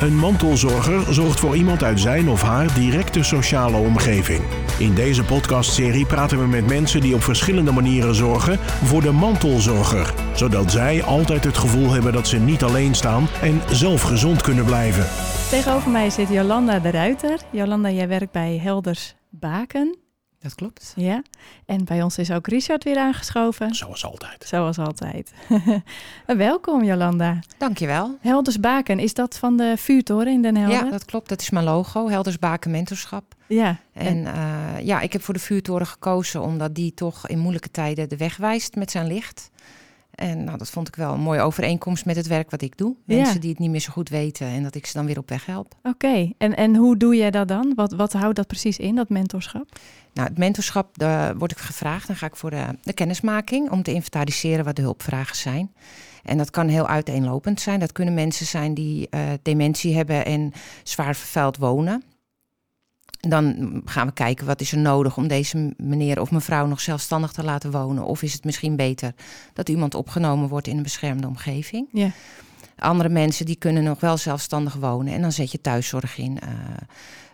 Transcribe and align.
Een 0.00 0.16
mantelzorger 0.16 1.14
zorgt 1.14 1.40
voor 1.40 1.56
iemand 1.56 1.82
uit 1.82 2.00
zijn 2.00 2.28
of 2.28 2.42
haar 2.42 2.74
directe 2.74 3.22
sociale 3.22 3.76
omgeving. 3.76 4.40
In 4.78 4.94
deze 4.94 5.24
podcastserie 5.24 6.06
praten 6.06 6.38
we 6.38 6.46
met 6.46 6.66
mensen 6.66 7.00
die 7.00 7.14
op 7.14 7.22
verschillende 7.22 7.72
manieren 7.72 8.14
zorgen 8.14 8.58
voor 8.58 9.00
de 9.00 9.12
mantelzorger, 9.12 10.14
zodat 10.34 10.70
zij 10.70 11.02
altijd 11.02 11.44
het 11.44 11.58
gevoel 11.58 11.90
hebben 11.90 12.12
dat 12.12 12.28
ze 12.28 12.38
niet 12.38 12.62
alleen 12.62 12.94
staan 12.94 13.26
en 13.42 13.60
zelf 13.70 14.02
gezond 14.02 14.42
kunnen 14.42 14.64
blijven. 14.64 15.06
Tegenover 15.50 15.90
mij 15.90 16.10
zit 16.10 16.28
Jolanda 16.28 16.78
de 16.78 16.90
Ruiter. 16.90 17.40
Jolanda, 17.50 17.90
jij 17.90 18.08
werkt 18.08 18.32
bij 18.32 18.60
Helders 18.62 19.14
Baken. 19.30 20.03
Dat 20.44 20.54
klopt. 20.54 20.92
Ja. 20.96 21.22
En 21.66 21.84
bij 21.84 22.02
ons 22.02 22.18
is 22.18 22.30
ook 22.30 22.46
Richard 22.46 22.84
weer 22.84 22.98
aangeschoven. 22.98 23.74
Zoals 23.74 24.04
altijd. 24.04 24.44
Zoals 24.46 24.78
altijd. 24.78 25.32
Welkom 26.26 26.84
Jolanda. 26.84 27.38
Dankjewel. 27.58 28.18
Helders 28.20 28.60
Baken, 28.60 28.98
is 28.98 29.14
dat 29.14 29.38
van 29.38 29.56
de 29.56 29.74
vuurtoren 29.76 30.32
in 30.32 30.42
Den 30.42 30.56
Helder? 30.56 30.84
Ja, 30.84 30.90
dat 30.90 31.04
klopt. 31.04 31.28
Dat 31.28 31.40
is 31.40 31.50
mijn 31.50 31.64
logo, 31.64 32.08
Helders 32.08 32.38
Baken 32.38 32.70
Mentorschap. 32.70 33.34
Ja. 33.46 33.76
En 33.92 34.16
uh, 34.16 34.80
ja, 34.80 35.00
ik 35.00 35.12
heb 35.12 35.22
voor 35.22 35.34
de 35.34 35.40
vuurtoren 35.40 35.86
gekozen 35.86 36.42
omdat 36.42 36.74
die 36.74 36.94
toch 36.94 37.28
in 37.28 37.38
moeilijke 37.38 37.70
tijden 37.70 38.08
de 38.08 38.16
weg 38.16 38.36
wijst 38.36 38.74
met 38.74 38.90
zijn 38.90 39.06
licht. 39.06 39.50
En 40.14 40.44
nou, 40.44 40.58
dat 40.58 40.70
vond 40.70 40.88
ik 40.88 40.96
wel 40.96 41.12
een 41.12 41.20
mooie 41.20 41.40
overeenkomst 41.40 42.04
met 42.04 42.16
het 42.16 42.26
werk 42.26 42.50
wat 42.50 42.62
ik 42.62 42.76
doe. 42.76 42.94
Mensen 43.04 43.34
Ja. 43.34 43.40
die 43.40 43.50
het 43.50 43.58
niet 43.58 43.70
meer 43.70 43.80
zo 43.80 43.92
goed 43.92 44.08
weten 44.08 44.46
en 44.46 44.62
dat 44.62 44.74
ik 44.74 44.86
ze 44.86 44.92
dan 44.92 45.06
weer 45.06 45.18
op 45.18 45.28
weg 45.28 45.46
help. 45.46 45.74
Oké, 45.82 46.30
en, 46.38 46.56
en 46.56 46.76
hoe 46.76 46.96
doe 46.96 47.16
jij 47.16 47.30
dat 47.30 47.48
dan? 47.48 47.72
Wat, 47.76 47.92
wat 47.92 48.12
houdt 48.12 48.36
dat 48.36 48.46
precies 48.46 48.78
in, 48.78 48.94
dat 48.94 49.08
mentorschap? 49.08 49.78
Nou, 50.14 50.28
het 50.28 50.38
mentorschap, 50.38 50.98
daar 50.98 51.36
word 51.36 51.50
ik 51.50 51.58
gevraagd. 51.58 52.06
Dan 52.06 52.16
ga 52.16 52.26
ik 52.26 52.36
voor 52.36 52.50
de, 52.50 52.64
de 52.82 52.92
kennismaking 52.92 53.70
om 53.70 53.82
te 53.82 53.92
inventariseren 53.92 54.64
wat 54.64 54.76
de 54.76 54.82
hulpvragen 54.82 55.36
zijn. 55.36 55.72
En 56.22 56.38
dat 56.38 56.50
kan 56.50 56.68
heel 56.68 56.86
uiteenlopend 56.88 57.60
zijn. 57.60 57.80
Dat 57.80 57.92
kunnen 57.92 58.14
mensen 58.14 58.46
zijn 58.46 58.74
die 58.74 59.08
eh, 59.10 59.20
dementie 59.42 59.94
hebben 59.96 60.24
en 60.24 60.52
zwaar 60.82 61.16
vervuild 61.16 61.56
wonen. 61.56 62.02
Dan 63.28 63.82
gaan 63.84 64.06
we 64.06 64.12
kijken 64.12 64.46
wat 64.46 64.60
is 64.60 64.72
er 64.72 64.78
nodig 64.78 65.16
om 65.16 65.28
deze 65.28 65.74
meneer 65.76 66.20
of 66.20 66.30
mevrouw 66.30 66.66
nog 66.66 66.80
zelfstandig 66.80 67.32
te 67.32 67.44
laten 67.44 67.70
wonen. 67.70 68.04
Of 68.04 68.22
is 68.22 68.32
het 68.32 68.44
misschien 68.44 68.76
beter 68.76 69.12
dat 69.52 69.68
iemand 69.68 69.94
opgenomen 69.94 70.48
wordt 70.48 70.66
in 70.66 70.76
een 70.76 70.82
beschermde 70.82 71.26
omgeving. 71.26 71.88
Ja. 71.92 72.10
Andere 72.78 73.08
mensen 73.08 73.46
die 73.46 73.56
kunnen 73.56 73.82
nog 73.82 74.00
wel 74.00 74.16
zelfstandig 74.16 74.74
wonen. 74.74 75.14
En 75.14 75.20
dan 75.20 75.32
zet 75.32 75.52
je 75.52 75.60
thuiszorg 75.60 76.18
in, 76.18 76.38
eh, 76.40 76.50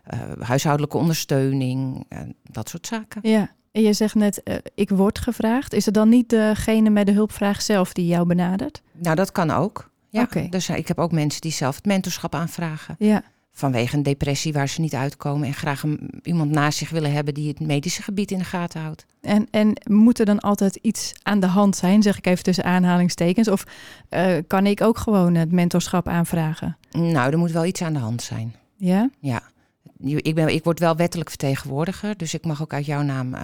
eh, 0.05 0.20
huishoudelijke 0.41 0.97
ondersteuning, 0.97 2.05
eh, 2.09 2.19
dat 2.43 2.69
soort 2.69 2.87
zaken. 2.87 3.20
Ja. 3.22 3.50
En 3.72 3.83
je 3.83 3.93
zegt 3.93 4.15
net, 4.15 4.43
ik 4.75 4.89
word 4.89 5.19
gevraagd. 5.19 5.72
Is 5.75 5.84
het 5.84 5.95
dan 5.95 6.09
niet 6.09 6.28
degene 6.28 6.91
met 6.91 7.06
de 7.06 7.12
hulpvraag 7.12 7.62
zelf 7.62 7.93
die 7.93 8.06
jou 8.06 8.27
benadert? 8.27 8.83
Nou, 8.93 9.17
dat 9.17 9.33
kan 9.33 9.50
ook. 9.50 9.91
Ja, 10.09 10.27
dus 10.48 10.69
ik 10.69 10.89
heb 10.89 10.98
ook 10.98 11.12
mensen 11.12 11.41
die 11.41 11.53
zelf 11.53 11.77
het 11.77 11.84
mentorschap 11.84 12.34
aanvragen. 12.34 12.97
Ja. 12.98 13.22
Vanwege 13.61 13.97
een 13.97 14.03
depressie 14.03 14.53
waar 14.53 14.69
ze 14.69 14.80
niet 14.80 14.94
uitkomen. 14.94 15.47
En 15.47 15.55
graag 15.55 15.83
een, 15.83 16.11
iemand 16.22 16.50
naast 16.50 16.78
zich 16.78 16.91
willen 16.91 17.12
hebben 17.12 17.34
die 17.34 17.48
het 17.48 17.61
medische 17.61 18.03
gebied 18.03 18.30
in 18.30 18.39
de 18.39 18.44
gaten 18.44 18.80
houdt. 18.80 19.06
En, 19.20 19.47
en 19.50 19.80
moet 19.89 20.19
er 20.19 20.25
dan 20.25 20.41
altijd 20.41 20.77
iets 20.77 21.12
aan 21.22 21.41
de 21.41 21.47
hand 21.47 21.77
zijn, 21.77 22.03
zeg 22.03 22.19
ik 22.19 22.27
even 22.27 22.44
tussen 22.44 22.64
aanhalingstekens? 22.64 23.48
Of 23.48 23.64
eh, 24.08 24.36
kan 24.47 24.66
ik 24.66 24.81
ook 24.81 24.98
gewoon 24.98 25.34
het 25.34 25.53
mentorschap 25.53 26.08
aanvragen? 26.08 26.77
Nou, 26.91 27.33
er 27.33 27.38
moet 27.38 27.53
wel 27.53 27.64
iets 27.64 27.83
aan 27.83 27.92
de 27.92 27.98
hand 27.98 28.22
zijn. 28.22 28.55
Ja? 28.77 29.11
Ja. 29.19 29.42
Ik, 30.03 30.34
ben, 30.34 30.48
ik 30.48 30.64
word 30.64 30.78
wel 30.78 30.97
wettelijk 30.97 31.28
vertegenwoordiger. 31.28 32.16
Dus 32.16 32.34
ik 32.34 32.44
mag 32.44 32.62
ook 32.62 32.72
uit 32.72 32.86
jouw 32.86 33.03
naam, 33.03 33.34
eh, 33.34 33.42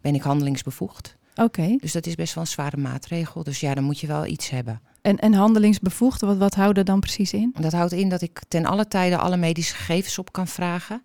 ben 0.00 0.14
ik 0.14 0.22
handelingsbevoegd. 0.22 1.16
Oké. 1.34 1.76
Dus 1.80 1.92
dat 1.92 2.06
is 2.06 2.14
best 2.14 2.34
wel 2.34 2.44
een 2.44 2.50
zware 2.50 2.76
maatregel. 2.76 3.44
Dus 3.44 3.60
ja, 3.60 3.74
dan 3.74 3.84
moet 3.84 4.00
je 4.00 4.06
wel 4.06 4.26
iets 4.26 4.50
hebben. 4.50 4.80
En, 5.08 5.18
en 5.18 5.34
handelingsbevoegd, 5.34 6.20
wat, 6.20 6.36
wat 6.36 6.54
houdt 6.54 6.78
er 6.78 6.84
dan 6.84 7.00
precies 7.00 7.32
in? 7.32 7.54
Dat 7.60 7.72
houdt 7.72 7.92
in 7.92 8.08
dat 8.08 8.22
ik 8.22 8.40
ten 8.48 8.64
alle 8.64 8.88
tijde 8.88 9.16
alle 9.16 9.36
medische 9.36 9.74
gegevens 9.74 10.18
op 10.18 10.32
kan 10.32 10.46
vragen. 10.46 11.02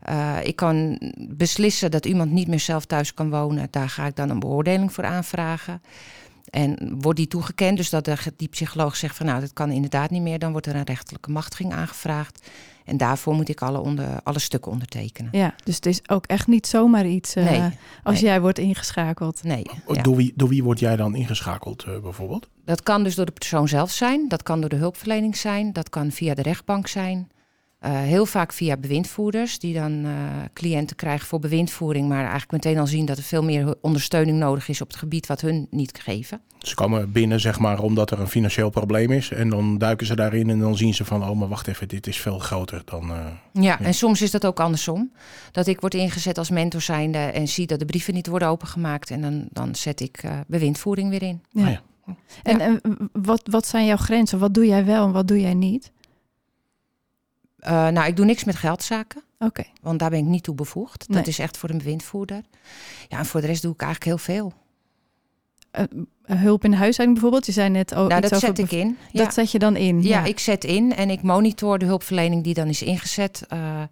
Eh, 0.00 0.36
ik 0.42 0.56
kan 0.56 0.98
beslissen 1.16 1.90
dat 1.90 2.06
iemand 2.06 2.30
niet 2.30 2.48
meer 2.48 2.60
zelf 2.60 2.84
thuis 2.84 3.14
kan 3.14 3.30
wonen. 3.30 3.68
Daar 3.70 3.88
ga 3.88 4.06
ik 4.06 4.16
dan 4.16 4.30
een 4.30 4.38
beoordeling 4.38 4.92
voor 4.92 5.04
aanvragen. 5.04 5.82
En 6.50 6.96
wordt 7.00 7.18
die 7.18 7.28
toegekend, 7.28 7.76
dus 7.76 7.90
dat 7.90 8.04
de, 8.04 8.16
die 8.36 8.48
psycholoog 8.48 8.96
zegt 8.96 9.16
van 9.16 9.26
nou, 9.26 9.40
dat 9.40 9.52
kan 9.52 9.70
inderdaad 9.70 10.10
niet 10.10 10.22
meer, 10.22 10.38
dan 10.38 10.52
wordt 10.52 10.66
er 10.66 10.76
een 10.76 10.84
rechterlijke 10.84 11.30
machtiging 11.30 11.72
aangevraagd. 11.72 12.46
En 12.84 12.96
daarvoor 12.96 13.34
moet 13.34 13.48
ik 13.48 13.62
alle, 13.62 13.80
onder, 13.80 14.22
alle 14.22 14.38
stukken 14.38 14.72
ondertekenen. 14.72 15.30
Ja, 15.32 15.54
dus 15.64 15.74
het 15.74 15.86
is 15.86 16.00
ook 16.08 16.26
echt 16.26 16.46
niet 16.46 16.66
zomaar 16.66 17.06
iets 17.06 17.34
eh, 17.34 17.44
Nee, 17.44 17.70
als 18.02 18.14
nee. 18.14 18.24
jij 18.24 18.40
wordt 18.40 18.58
ingeschakeld. 18.58 19.42
Nee, 19.42 19.66
ja. 19.86 20.02
Door, 20.02 20.16
wie, 20.16 20.32
door 20.36 20.48
wie 20.48 20.62
word 20.62 20.78
jij 20.78 20.96
dan 20.96 21.14
ingeschakeld 21.14 21.84
eh, 21.84 21.98
bijvoorbeeld? 21.98 22.48
dat 22.70 22.82
kan 22.82 23.02
dus 23.02 23.14
door 23.14 23.26
de 23.26 23.32
persoon 23.32 23.68
zelf 23.68 23.90
zijn, 23.90 24.28
dat 24.28 24.42
kan 24.42 24.60
door 24.60 24.68
de 24.68 24.76
hulpverlening 24.76 25.36
zijn, 25.36 25.72
dat 25.72 25.88
kan 25.88 26.10
via 26.10 26.34
de 26.34 26.42
rechtbank 26.42 26.86
zijn. 26.86 27.28
Eh, 27.80 27.92
heel 28.00 28.26
vaak 28.26 28.52
via 28.52 28.76
bewindvoerders, 28.76 29.58
die 29.58 29.74
dan 29.74 30.04
eh, 30.04 30.12
cliënten 30.52 30.96
krijgen 30.96 31.26
voor 31.26 31.38
bewindvoering, 31.38 32.08
maar 32.08 32.20
eigenlijk 32.20 32.50
meteen 32.50 32.78
al 32.78 32.86
zien 32.86 33.04
dat 33.04 33.16
er 33.16 33.22
veel 33.22 33.42
meer 33.42 33.74
ondersteuning 33.80 34.38
nodig 34.38 34.68
is 34.68 34.80
op 34.80 34.88
het 34.88 34.96
gebied 34.96 35.26
wat 35.26 35.40
hun 35.40 35.66
niet 35.70 36.00
geven. 36.02 36.40
Ze 36.58 36.74
komen 36.74 37.12
binnen 37.12 37.40
zeg 37.40 37.58
maar 37.58 37.82
omdat 37.82 38.10
er 38.10 38.20
een 38.20 38.28
financieel 38.28 38.70
probleem 38.70 39.10
is. 39.12 39.30
En 39.30 39.48
dan 39.48 39.78
duiken 39.78 40.06
ze 40.06 40.16
daarin 40.16 40.50
en 40.50 40.58
dan 40.58 40.76
zien 40.76 40.94
ze 40.94 41.04
van... 41.04 41.28
oh, 41.28 41.38
maar 41.38 41.48
wacht 41.48 41.66
even, 41.68 41.88
dit 41.88 42.06
is 42.06 42.16
veel 42.20 42.38
groter 42.38 42.82
dan... 42.84 43.10
eh, 43.10 43.26
Ja, 43.62 43.80
en 43.80 43.94
soms 43.94 44.22
is 44.22 44.30
dat 44.30 44.46
ook 44.46 44.60
andersom. 44.60 45.12
Dat 45.52 45.66
ik 45.66 45.80
word 45.80 45.94
ingezet 45.94 46.38
als 46.38 46.50
mentor 46.50 46.80
zijnde 46.80 47.18
en 47.18 47.48
zie 47.48 47.66
dat 47.66 47.78
de 47.78 47.84
brieven 47.84 48.14
niet 48.14 48.26
worden 48.26 48.48
opengemaakt. 48.48 49.10
En 49.10 49.20
dan, 49.20 49.46
dan 49.50 49.74
zet 49.74 50.00
ik 50.00 50.16
eh, 50.22 50.32
bewindvoering 50.46 51.10
weer 51.10 51.22
in. 51.22 51.42
Ja. 51.50 51.64
Ah 51.64 51.70
ja. 51.70 51.80
En, 52.42 52.58
Ja. 52.58 52.64
en 52.64 52.80
wat, 53.12 53.42
wat 53.50 53.66
zijn 53.66 53.86
jouw 53.86 53.96
grenzen? 53.96 54.38
Wat 54.38 54.54
doe 54.54 54.66
jij 54.66 54.84
wel 54.84 55.06
en 55.06 55.12
wat 55.12 55.28
doe 55.28 55.40
jij 55.40 55.54
niet? 55.54 55.92
Eh, 57.60 57.88
nou, 57.88 58.06
ik 58.06 58.16
doe 58.16 58.24
niks 58.24 58.44
met 58.44 58.56
geldzaken. 58.56 59.22
Oké. 59.38 59.62
Want 59.82 59.98
daar 59.98 60.10
ben 60.10 60.18
ik 60.18 60.24
niet 60.24 60.42
toe 60.42 60.54
bevoegd. 60.54 60.98
Dat 61.06 61.16
Nee. 61.16 61.24
is 61.24 61.38
echt 61.38 61.56
voor 61.56 61.70
een 61.70 61.78
bewindvoerder. 61.78 62.40
Ja, 63.08 63.18
en 63.18 63.26
voor 63.26 63.40
de 63.40 63.46
rest 63.46 63.62
doe 63.62 63.72
ik 63.72 63.80
eigenlijk 63.82 64.10
heel 64.10 64.34
veel. 64.34 64.52
Eh, 65.70 65.84
hulp 66.38 66.64
in 66.64 66.70
de 66.70 66.76
huishouding 66.76 67.12
bijvoorbeeld? 67.20 67.46
Je 67.46 67.52
zei 67.52 67.68
net 67.68 67.92
oh, 67.92 67.96
nou, 67.98 68.10
iets 68.20 68.20
dat 68.20 68.32
over 68.44 68.46
zet 68.56 68.58
ik 68.58 68.70
in. 68.72 68.96
Ja. 69.12 69.24
Dat 69.24 69.34
zet 69.34 69.50
je 69.50 69.58
dan 69.58 69.76
in? 69.76 70.02
Ja, 70.02 70.24
ik 70.24 70.38
zet 70.38 70.64
in 70.64 70.94
en 70.96 71.10
ik 71.10 71.22
monitor 71.22 71.78
de 71.78 71.84
hulpverlening 71.86 72.44
die 72.44 72.54
dan 72.54 72.68
is 72.68 72.82
ingezet. 72.82 73.44
eh, 73.48 73.82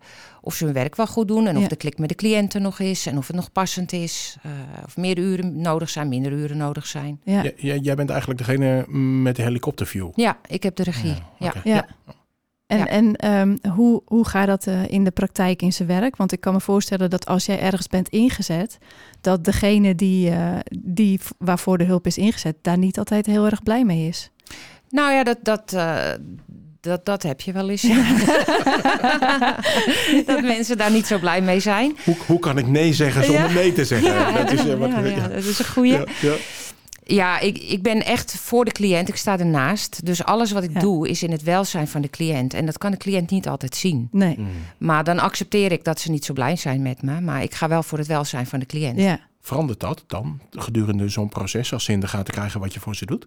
of 0.40 0.54
ze 0.54 0.64
hun 0.64 0.72
werk 0.74 0.96
wel 0.96 1.06
goed 1.06 1.28
doen 1.28 1.46
en 1.46 1.56
of 1.56 1.62
Ja. 1.62 1.68
de 1.68 1.76
klik 1.76 1.98
met 1.98 2.08
de 2.08 2.14
cliënt 2.14 2.54
er 2.54 2.60
nog 2.60 2.78
is 2.80 3.06
en 3.06 3.18
of 3.18 3.26
het 3.26 3.36
nog 3.36 3.52
passend 3.52 3.92
is. 3.92 4.36
eh, 4.42 4.50
of 4.84 4.96
meer 4.96 5.18
uren 5.18 5.60
nodig 5.60 5.90
zijn, 5.90 6.08
minder 6.08 6.32
uren 6.32 6.56
nodig 6.56 6.86
zijn. 6.86 7.20
Ja. 7.24 7.42
Jij 7.56 7.94
bent 7.94 8.10
eigenlijk 8.10 8.38
degene 8.38 8.84
met 9.22 9.36
de 9.36 9.42
helikopterview. 9.42 10.08
Ja, 10.14 10.38
ik 10.48 10.62
heb 10.62 10.76
de 10.76 10.82
regie. 10.82 11.14
Ja. 11.38 11.86
En, 12.68 12.78
Ja. 12.78 12.86
en 12.86 13.16
ehm, 13.16 13.56
hoe, 13.74 14.02
hoe 14.04 14.28
gaat 14.28 14.46
dat 14.46 14.66
eh, 14.66 14.88
in 14.88 15.04
de 15.04 15.10
praktijk 15.10 15.62
in 15.62 15.72
zijn 15.72 15.88
werk? 15.88 16.16
Want 16.16 16.32
ik 16.32 16.40
kan 16.40 16.52
me 16.52 16.60
voorstellen 16.60 17.10
dat 17.10 17.26
als 17.26 17.46
jij 17.46 17.60
ergens 17.60 17.86
bent 17.86 18.08
ingezet, 18.08 18.78
dat 19.20 19.44
degene 19.44 19.94
die, 19.94 20.30
eh, 20.30 20.56
die 20.80 21.20
waarvoor 21.38 21.78
de 21.78 21.84
hulp 21.84 22.06
is 22.06 22.18
ingezet, 22.18 22.56
daar 22.62 22.78
niet 22.78 22.98
altijd 22.98 23.26
heel 23.26 23.44
erg 23.44 23.62
blij 23.62 23.84
mee 23.84 24.08
is. 24.08 24.30
Nou 24.90 25.12
ja, 25.12 25.24
dat, 25.24 25.38
dat, 25.42 25.72
eh, 25.72 25.98
dat, 26.80 27.04
dat 27.04 27.22
heb 27.22 27.40
je 27.40 27.52
wel 27.52 27.68
eens. 27.68 27.82
ja. 27.82 28.04
dat 30.26 30.42
mensen 30.42 30.78
daar 30.78 30.90
niet 30.90 31.06
zo 31.06 31.18
blij 31.18 31.40
mee 31.40 31.60
zijn. 31.60 31.96
Hoe, 32.04 32.16
hoe 32.26 32.38
kan 32.38 32.58
ik 32.58 32.66
nee 32.66 32.92
zeggen 32.92 33.24
zonder 33.24 33.48
Ja. 33.48 33.52
nee 33.54 33.72
te 33.72 33.84
zeggen? 33.84 34.34
dat 34.34 34.52
is, 34.52 34.64
wat, 34.74 34.90
ja, 34.90 34.98
ja, 35.04 35.28
dat 35.28 35.44
is 35.44 35.58
een 35.58 35.64
goeie. 35.64 35.98
Ja, 37.14 37.40
ik, 37.40 37.58
ik 37.58 37.82
ben 37.82 38.04
echt 38.04 38.34
voor 38.36 38.64
de 38.64 38.72
cliënt. 38.72 39.08
Ik 39.08 39.16
sta 39.16 39.38
ernaast. 39.38 40.06
Dus 40.06 40.24
alles 40.24 40.52
wat 40.52 40.62
ik 40.62 40.72
Ja. 40.72 40.80
doe 40.80 41.08
is 41.08 41.22
in 41.22 41.30
het 41.30 41.42
welzijn 41.42 41.88
van 41.88 42.00
de 42.00 42.08
cliënt. 42.08 42.54
En 42.54 42.66
dat 42.66 42.78
kan 42.78 42.90
de 42.90 42.96
cliënt 42.96 43.30
niet 43.30 43.48
altijd 43.48 43.76
zien. 43.76 44.08
Nee. 44.12 44.34
Mm. 44.38 44.48
Maar 44.78 45.04
dan 45.04 45.18
accepteer 45.18 45.72
ik 45.72 45.84
dat 45.84 46.00
ze 46.00 46.10
niet 46.10 46.24
zo 46.24 46.32
blij 46.32 46.56
zijn 46.56 46.82
met 46.82 47.02
me. 47.02 47.20
Maar 47.20 47.42
ik 47.42 47.54
ga 47.54 47.68
wel 47.68 47.82
voor 47.82 47.98
het 47.98 48.06
welzijn 48.06 48.46
van 48.46 48.58
de 48.58 48.66
cliënt. 48.66 49.00
Ja. 49.00 49.20
Verandert 49.40 49.80
dat 49.80 50.04
dan 50.06 50.40
gedurende 50.50 51.08
zo'n 51.08 51.28
proces 51.28 51.72
als 51.72 51.84
ze 51.84 51.92
in 51.92 52.00
de 52.00 52.08
gaten 52.08 52.34
krijgen 52.34 52.60
wat 52.60 52.74
je 52.74 52.80
voor 52.80 52.96
ze 52.96 53.06
doet? 53.06 53.26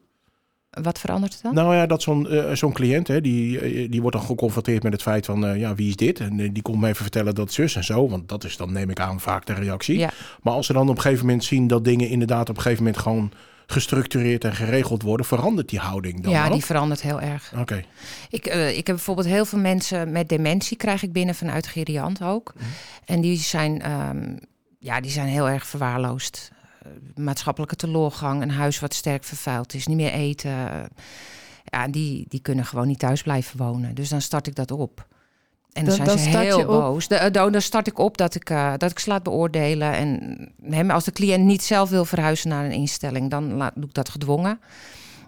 Wat 0.82 1.00
verandert 1.00 1.34
het 1.34 1.42
dan? 1.42 1.54
Nou 1.54 1.76
ja, 1.76 1.86
dat 1.86 2.02
zo'n 2.02 2.30
eh, 2.30 2.52
zo'n 2.54 2.74
cliënt, 2.74 3.08
hè, 3.08 3.22
die, 3.22 3.60
eh, 3.60 3.92
die 3.92 4.02
wordt 4.02 4.18
dan 4.18 4.26
geconfronteerd 4.26 4.84
met 4.84 4.94
het 4.94 5.02
feit 5.02 5.26
van, 5.26 5.46
eh, 5.46 5.60
ja, 5.60 5.76
wie 5.76 5.88
is 5.88 5.96
dit? 5.96 6.20
En 6.20 6.54
die 6.54 6.62
komt 6.62 6.80
me 6.80 6.88
even 6.88 7.02
vertellen 7.02 7.36
dat 7.36 7.52
zus 7.54 7.76
en 7.76 7.84
zo, 7.84 8.10
want 8.10 8.30
dat 8.30 8.44
is 8.44 8.58
dan, 8.58 8.72
neem 8.72 8.90
ik 8.90 9.00
aan, 9.00 9.20
vaak 9.20 9.46
de 9.46 9.54
reactie. 9.54 9.98
Ja. 9.98 10.10
Maar 10.42 10.54
als 10.54 10.66
ze 10.66 10.74
dan 10.74 10.90
op 10.90 10.96
een 10.96 11.02
gegeven 11.02 11.26
moment 11.26 11.44
zien 11.44 11.68
dat 11.68 11.84
dingen 11.86 12.10
inderdaad 12.10 12.50
op 12.50 12.56
een 12.56 12.62
gegeven 12.62 12.84
moment 12.84 13.02
gewoon 13.02 13.32
gestructureerd 13.66 14.44
en 14.44 14.56
geregeld 14.56 15.02
worden, 15.02 15.26
verandert 15.26 15.70
die 15.70 15.80
houding 15.80 16.24
dan 16.24 16.32
ja, 16.32 16.50
die 16.50 16.66
verandert 16.66 17.02
heel 17.02 17.22
erg. 17.22 17.54
Oké. 17.58 17.84
Ik, 18.30 18.46
eh, 18.46 18.78
ik 18.78 18.88
heb 18.88 18.96
bijvoorbeeld 18.96 19.28
heel 19.28 19.46
veel 19.46 19.60
mensen 19.60 20.12
met 20.12 20.30
dementie 20.30 20.78
krijg 20.78 21.04
ik 21.04 21.14
binnen 21.14 21.36
vanuit 21.36 21.68
Geriant 21.68 22.24
ook. 22.24 22.54
Mhm. 22.56 22.66
En 23.06 23.22
die 23.22 23.38
zijn, 23.38 23.82
ehm, 23.82 24.36
ja, 24.80 25.02
die 25.02 25.12
zijn 25.12 25.28
heel 25.28 25.50
erg 25.50 25.68
verwaarloosd. 25.68 26.52
Eh, 26.82 26.92
maatschappelijke 27.16 27.76
teleurgang, 27.76 28.42
een 28.42 28.52
huis 28.52 28.80
wat 28.80 28.94
sterk 28.94 29.24
vervuild 29.24 29.74
is, 29.74 29.88
niet 29.88 29.98
meer 29.98 30.12
eten. 30.12 30.90
Ja, 31.64 31.88
die, 31.88 32.26
die 32.28 32.42
kunnen 32.42 32.66
gewoon 32.66 32.88
niet 32.88 33.00
thuis 33.00 33.22
blijven 33.22 33.58
wonen. 33.58 33.96
Dus 33.96 34.10
dan 34.10 34.22
start 34.22 34.48
ik 34.48 34.56
dat 34.56 34.72
op. 34.72 35.08
En 35.74 35.86
dan, 35.86 35.98
Dan- 35.98 36.18
zijn 36.20 36.32
ze 36.32 36.38
heel 36.38 36.66
boos. 36.66 37.08
De, 37.08 37.16
eh, 37.16 37.32
dan 37.32 37.52
dan 37.52 37.62
start 37.62 37.88
ik 37.88 38.00
op 38.00 38.18
dat 38.18 38.36
ik, 38.36 38.50
eh, 38.50 38.74
dat 38.78 38.92
ik 38.92 39.00
ze 39.00 39.10
laat 39.10 39.24
beoordelen. 39.24 39.94
En 39.94 40.50
hem, 40.70 40.92
als 40.92 41.04
de 41.04 41.12
cliënt 41.12 41.44
niet 41.46 41.64
zelf 41.64 41.90
wil 41.90 42.06
verhuizen 42.06 42.50
naar 42.50 42.66
een 42.66 42.72
instelling, 42.72 43.30
dan 43.30 43.54
laat, 43.54 43.72
doe 43.76 43.86
ik 43.86 43.94
dat 43.94 44.10
gedwongen. 44.10 44.60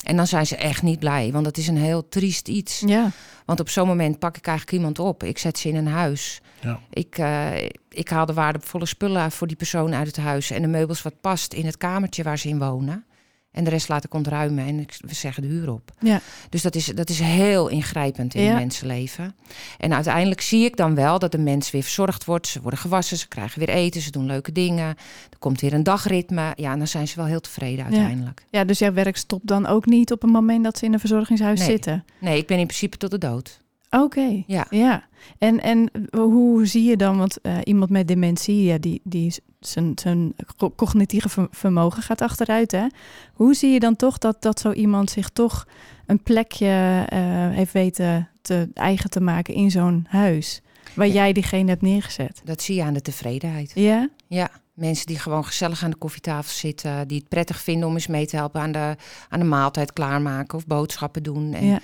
En 0.03 0.15
dan 0.15 0.27
zijn 0.27 0.47
ze 0.47 0.55
echt 0.55 0.81
niet 0.81 0.99
blij, 0.99 1.29
want 1.31 1.45
dat 1.45 1.57
is 1.57 1.67
een 1.67 1.77
heel 1.77 2.09
triest 2.09 2.47
iets. 2.47 2.83
Ja. 2.85 3.11
Want 3.45 3.59
op 3.59 3.69
zo'n 3.69 3.87
moment 3.87 4.19
pak 4.19 4.37
ik 4.37 4.47
eigenlijk 4.47 4.77
iemand 4.77 4.99
op. 4.99 5.23
Ik 5.23 5.37
zet 5.37 5.57
ze 5.57 5.69
in 5.69 5.75
een 5.75 5.87
huis. 5.87 6.41
Ja. 6.59 6.79
Ik, 6.89 7.17
uh, 7.17 7.47
ik 7.89 8.09
haal 8.09 8.25
de 8.25 8.33
waardevolle 8.33 8.85
spullen 8.85 9.31
voor 9.31 9.47
die 9.47 9.55
persoon 9.55 9.95
uit 9.95 10.07
het 10.07 10.17
huis 10.17 10.51
en 10.51 10.61
de 10.61 10.67
meubels 10.67 11.01
wat 11.01 11.21
past 11.21 11.53
in 11.53 11.65
het 11.65 11.77
kamertje 11.77 12.23
waar 12.23 12.37
ze 12.37 12.47
in 12.47 12.59
wonen. 12.59 13.05
En 13.53 13.63
de 13.63 13.69
rest 13.69 13.87
laat 13.89 14.03
ik 14.03 14.13
ontruimen 14.13 14.65
en 14.65 14.77
we 14.99 15.13
zeggen 15.13 15.41
de 15.43 15.49
huur 15.49 15.71
op. 15.71 15.91
Ja. 15.99 16.21
Dus 16.49 16.61
dat 16.61 16.75
is, 16.75 16.85
dat 16.85 17.09
is 17.09 17.19
heel 17.19 17.67
ingrijpend 17.67 18.33
in 18.35 18.43
Ja. 18.43 18.55
mensenleven. 18.55 19.35
En 19.77 19.93
uiteindelijk 19.93 20.41
zie 20.41 20.65
ik 20.65 20.77
dan 20.77 20.95
wel 20.95 21.19
dat 21.19 21.31
de 21.31 21.37
mens 21.37 21.71
weer 21.71 21.83
verzorgd 21.83 22.25
wordt. 22.25 22.47
Ze 22.47 22.61
worden 22.61 22.79
gewassen, 22.79 23.17
ze 23.17 23.27
krijgen 23.27 23.59
weer 23.59 23.69
eten, 23.69 24.01
ze 24.01 24.11
doen 24.11 24.25
leuke 24.25 24.51
dingen. 24.51 24.87
Er 25.29 25.37
komt 25.39 25.61
weer 25.61 25.73
een 25.73 25.83
dagritme. 25.83 26.51
Ja, 26.55 26.71
en 26.71 26.77
dan 26.77 26.87
zijn 26.87 27.07
ze 27.07 27.15
wel 27.15 27.25
heel 27.25 27.39
tevreden 27.41 27.85
uiteindelijk. 27.85 28.45
ja, 28.49 28.63
dus 28.63 28.79
jouw 28.79 28.93
werk 28.93 29.17
stopt 29.17 29.47
dan 29.47 29.65
ook 29.65 29.85
niet 29.85 30.11
op 30.11 30.21
het 30.21 30.31
moment 30.31 30.63
dat 30.63 30.77
ze 30.77 30.85
in 30.85 30.93
een 30.93 30.99
verzorgingshuis 30.99 31.59
Nee. 31.59 31.67
zitten? 31.69 32.05
Nee, 32.19 32.37
ik 32.37 32.47
ben 32.47 32.59
in 32.59 32.65
principe 32.67 32.97
tot 32.97 33.11
de 33.11 33.17
dood. 33.17 33.59
Oké. 34.01 34.43
Ja. 34.47 34.65
Ja. 34.69 35.03
En, 35.37 35.61
en 35.61 35.91
hoe 36.17 36.65
zie 36.65 36.83
je 36.83 36.97
dan, 36.97 37.17
want 37.17 37.41
eh, 37.41 37.57
iemand 37.63 37.89
met 37.89 38.07
dementie, 38.07 38.63
ja, 38.63 38.77
die, 38.77 39.01
die 39.03 39.33
zijn, 39.59 39.91
zijn 39.95 40.33
co- 40.57 40.73
cognitieve 40.75 41.29
ver- 41.29 41.47
vermogen 41.51 42.03
gaat 42.03 42.21
achteruit. 42.21 42.71
Hè? 42.71 42.85
Hoe 43.33 43.53
zie 43.53 43.71
je 43.71 43.79
dan 43.79 43.95
toch 43.95 44.17
dat, 44.17 44.41
dat 44.41 44.59
zo 44.59 44.71
iemand 44.71 45.09
zich 45.09 45.29
toch 45.29 45.67
een 46.05 46.23
plekje 46.23 47.05
eh, 47.09 47.19
heeft 47.49 47.71
weten 47.73 48.29
te 48.41 48.69
eigen 48.73 49.09
te 49.09 49.21
maken 49.21 49.53
in 49.53 49.71
zo'n 49.71 50.05
huis? 50.09 50.61
Waar 50.95 51.07
Ja. 51.07 51.13
jij 51.13 51.33
diegene 51.33 51.69
hebt 51.69 51.81
neergezet. 51.81 52.41
Dat 52.43 52.61
zie 52.61 52.75
je 52.75 52.83
aan 52.83 52.93
de 52.93 53.01
tevredenheid. 53.01 53.71
Ja? 53.75 54.09
Ja, 54.27 54.49
mensen 54.73 55.05
die 55.05 55.19
gewoon 55.19 55.45
gezellig 55.45 55.83
aan 55.83 55.89
de 55.89 55.95
koffietafel 55.97 56.53
zitten, 56.53 57.07
die 57.07 57.17
het 57.19 57.29
prettig 57.29 57.59
vinden 57.61 57.87
om 57.87 57.93
eens 57.93 58.07
mee 58.07 58.25
te 58.25 58.35
helpen 58.35 58.61
aan 58.61 58.71
de, 58.71 58.95
aan 59.29 59.39
de 59.39 59.45
maaltijd 59.45 59.93
klaarmaken 59.93 60.57
of 60.57 60.67
boodschappen 60.67 61.23
doen. 61.23 61.53
En, 61.53 61.65
Ja. 61.65 61.79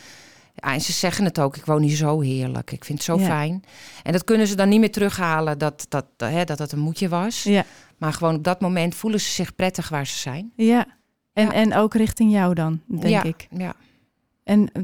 Ja, 0.61 0.73
en 0.73 0.81
ze 0.81 0.91
zeggen 0.91 1.25
het 1.25 1.39
ook, 1.39 1.57
ik 1.57 1.65
woon 1.65 1.81
hier 1.81 1.95
zo 1.95 2.19
heerlijk, 2.21 2.71
ik 2.71 2.85
vind 2.85 2.97
het 2.97 3.07
zo 3.07 3.19
Ja. 3.19 3.25
fijn. 3.25 3.63
En 4.03 4.11
dat 4.11 4.23
kunnen 4.23 4.47
ze 4.47 4.55
dan 4.55 4.69
niet 4.69 4.79
meer 4.79 4.91
terughalen 4.91 5.57
dat 5.57 5.85
dat, 5.89 6.05
hè, 6.17 6.43
dat, 6.43 6.57
dat 6.57 6.71
een 6.71 6.79
moedje 6.79 7.09
was. 7.09 7.43
Ja. 7.43 7.65
Maar 7.97 8.13
gewoon 8.13 8.35
op 8.35 8.43
dat 8.43 8.61
moment 8.61 8.95
voelen 8.95 9.19
ze 9.19 9.29
zich 9.29 9.55
prettig 9.55 9.89
waar 9.89 10.07
ze 10.07 10.17
zijn. 10.17 10.51
Ja. 10.55 10.85
En, 11.33 11.45
Ja. 11.45 11.51
en 11.53 11.75
ook 11.75 11.93
richting 11.93 12.31
jou 12.31 12.53
dan, 12.53 12.81
denk 12.87 13.03
ja, 13.03 13.23
ik. 13.23 13.47
Ja. 13.57 13.73
En 14.49 14.69
eh, 14.73 14.81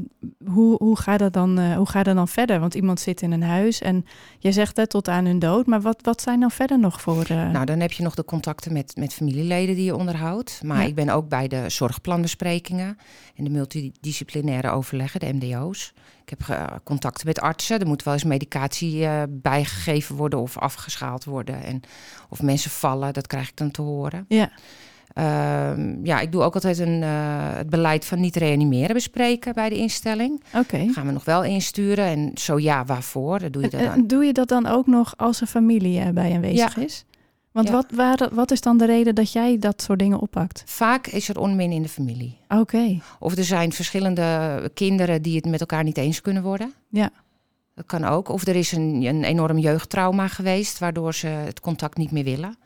hoe, 0.48 0.76
hoe, 0.78 0.98
gaat 0.98 1.18
dat 1.18 1.32
dan, 1.32 1.58
eh, 1.58 1.76
hoe 1.76 1.88
gaat 1.88 2.04
dat 2.04 2.14
dan 2.14 2.28
verder? 2.28 2.60
Want 2.60 2.74
iemand 2.74 3.00
zit 3.00 3.22
in 3.22 3.32
een 3.32 3.42
huis 3.42 3.80
en 3.80 4.04
je 4.38 4.52
zegt 4.52 4.76
het 4.76 4.90
tot 4.90 5.08
aan 5.08 5.24
hun 5.24 5.38
dood. 5.38 5.66
Maar 5.66 5.80
wat, 5.80 5.98
wat 6.02 6.20
zijn 6.22 6.40
dan 6.40 6.50
verder 6.50 6.78
nog 6.78 7.00
voor... 7.00 7.24
eh, 7.24 7.50
Nou, 7.50 7.64
dan 7.64 7.80
heb 7.80 7.92
je 7.92 8.02
nog 8.02 8.14
de 8.14 8.24
contacten 8.24 8.72
met, 8.72 8.96
met 8.96 9.14
familieleden 9.14 9.74
die 9.74 9.84
je 9.84 9.96
onderhoudt. 9.96 10.60
Maar 10.64 10.80
Ja. 10.80 10.86
ik 10.86 10.94
ben 10.94 11.08
ook 11.08 11.28
bij 11.28 11.48
de 11.48 11.68
zorgplanbesprekingen 11.68 12.98
en 13.36 13.44
de 13.44 13.50
multidisciplinaire 13.50 14.70
overleggen, 14.70 15.20
de 15.20 15.32
MDO's. 15.32 15.92
Ik 16.24 16.34
heb 16.38 16.70
contacten 16.84 17.26
met 17.26 17.40
artsen. 17.40 17.80
Er 17.80 17.86
moet 17.86 18.02
wel 18.02 18.14
eens 18.14 18.24
medicatie 18.24 19.06
bijgegeven 19.28 20.16
worden 20.16 20.38
of 20.40 20.58
afgeschaald 20.58 21.24
worden. 21.24 21.62
En 21.62 21.80
of 22.28 22.42
mensen 22.42 22.70
vallen, 22.70 23.12
dat 23.12 23.26
krijg 23.26 23.48
ik 23.48 23.56
dan 23.56 23.70
te 23.70 23.82
horen. 23.82 24.24
Ja, 24.28 24.50
ja, 26.02 26.20
ik 26.20 26.32
doe 26.32 26.42
ook 26.42 26.54
altijd 26.54 26.78
een, 26.78 27.02
eh, 27.02 27.08
het 27.56 27.70
beleid 27.70 28.04
van 28.04 28.20
niet 28.20 28.36
reanimeren 28.36 28.94
bespreken 28.94 29.54
bij 29.54 29.68
de 29.68 29.76
instelling. 29.76 30.42
oké. 30.54 30.88
Gaan 30.92 31.06
we 31.06 31.12
nog 31.12 31.24
wel 31.24 31.44
insturen 31.44 32.04
en 32.04 32.30
zo 32.34 32.58
ja, 32.58 32.84
waarvoor? 32.84 33.38
Dat 33.38 33.52
doe 33.52 33.62
je 33.62 33.70
En, 33.70 33.84
dan. 33.84 34.06
doe 34.06 34.24
je 34.24 34.32
dat 34.32 34.48
dan 34.48 34.66
ook 34.66 34.86
nog 34.86 35.14
als 35.16 35.40
er 35.40 35.46
familie 35.46 36.00
eh, 36.00 36.08
bij 36.10 36.34
aanwezig 36.34 36.76
is? 36.76 37.04
Want 37.52 37.68
Ja. 37.68 37.74
wat, 37.74 37.86
waar, 37.94 38.28
wat 38.32 38.50
is 38.50 38.60
dan 38.60 38.78
de 38.78 38.86
reden 38.86 39.14
dat 39.14 39.32
jij 39.32 39.58
dat 39.58 39.82
soort 39.82 39.98
dingen 39.98 40.20
oppakt? 40.20 40.62
Vaak 40.66 41.06
is 41.06 41.28
er 41.28 41.38
onmin 41.40 41.72
in 41.72 41.82
de 41.82 41.88
familie. 41.88 42.38
Oké, 42.48 43.00
Of 43.18 43.36
er 43.36 43.44
zijn 43.44 43.72
verschillende 43.72 44.70
kinderen 44.74 45.22
die 45.22 45.36
het 45.36 45.44
met 45.44 45.60
elkaar 45.60 45.84
niet 45.84 45.96
eens 45.98 46.20
kunnen 46.20 46.42
worden. 46.42 46.72
Ja. 46.88 47.10
Dat 47.74 47.86
kan 47.86 48.04
ook. 48.04 48.28
Of 48.28 48.46
er 48.46 48.56
is 48.56 48.72
een, 48.72 49.02
een 49.04 49.24
enorm 49.24 49.58
jeugdtrauma 49.58 50.28
geweest, 50.28 50.78
waardoor 50.78 51.14
ze 51.14 51.26
het 51.26 51.60
contact 51.60 51.96
niet 51.96 52.10
meer 52.10 52.24
willen. 52.24 52.56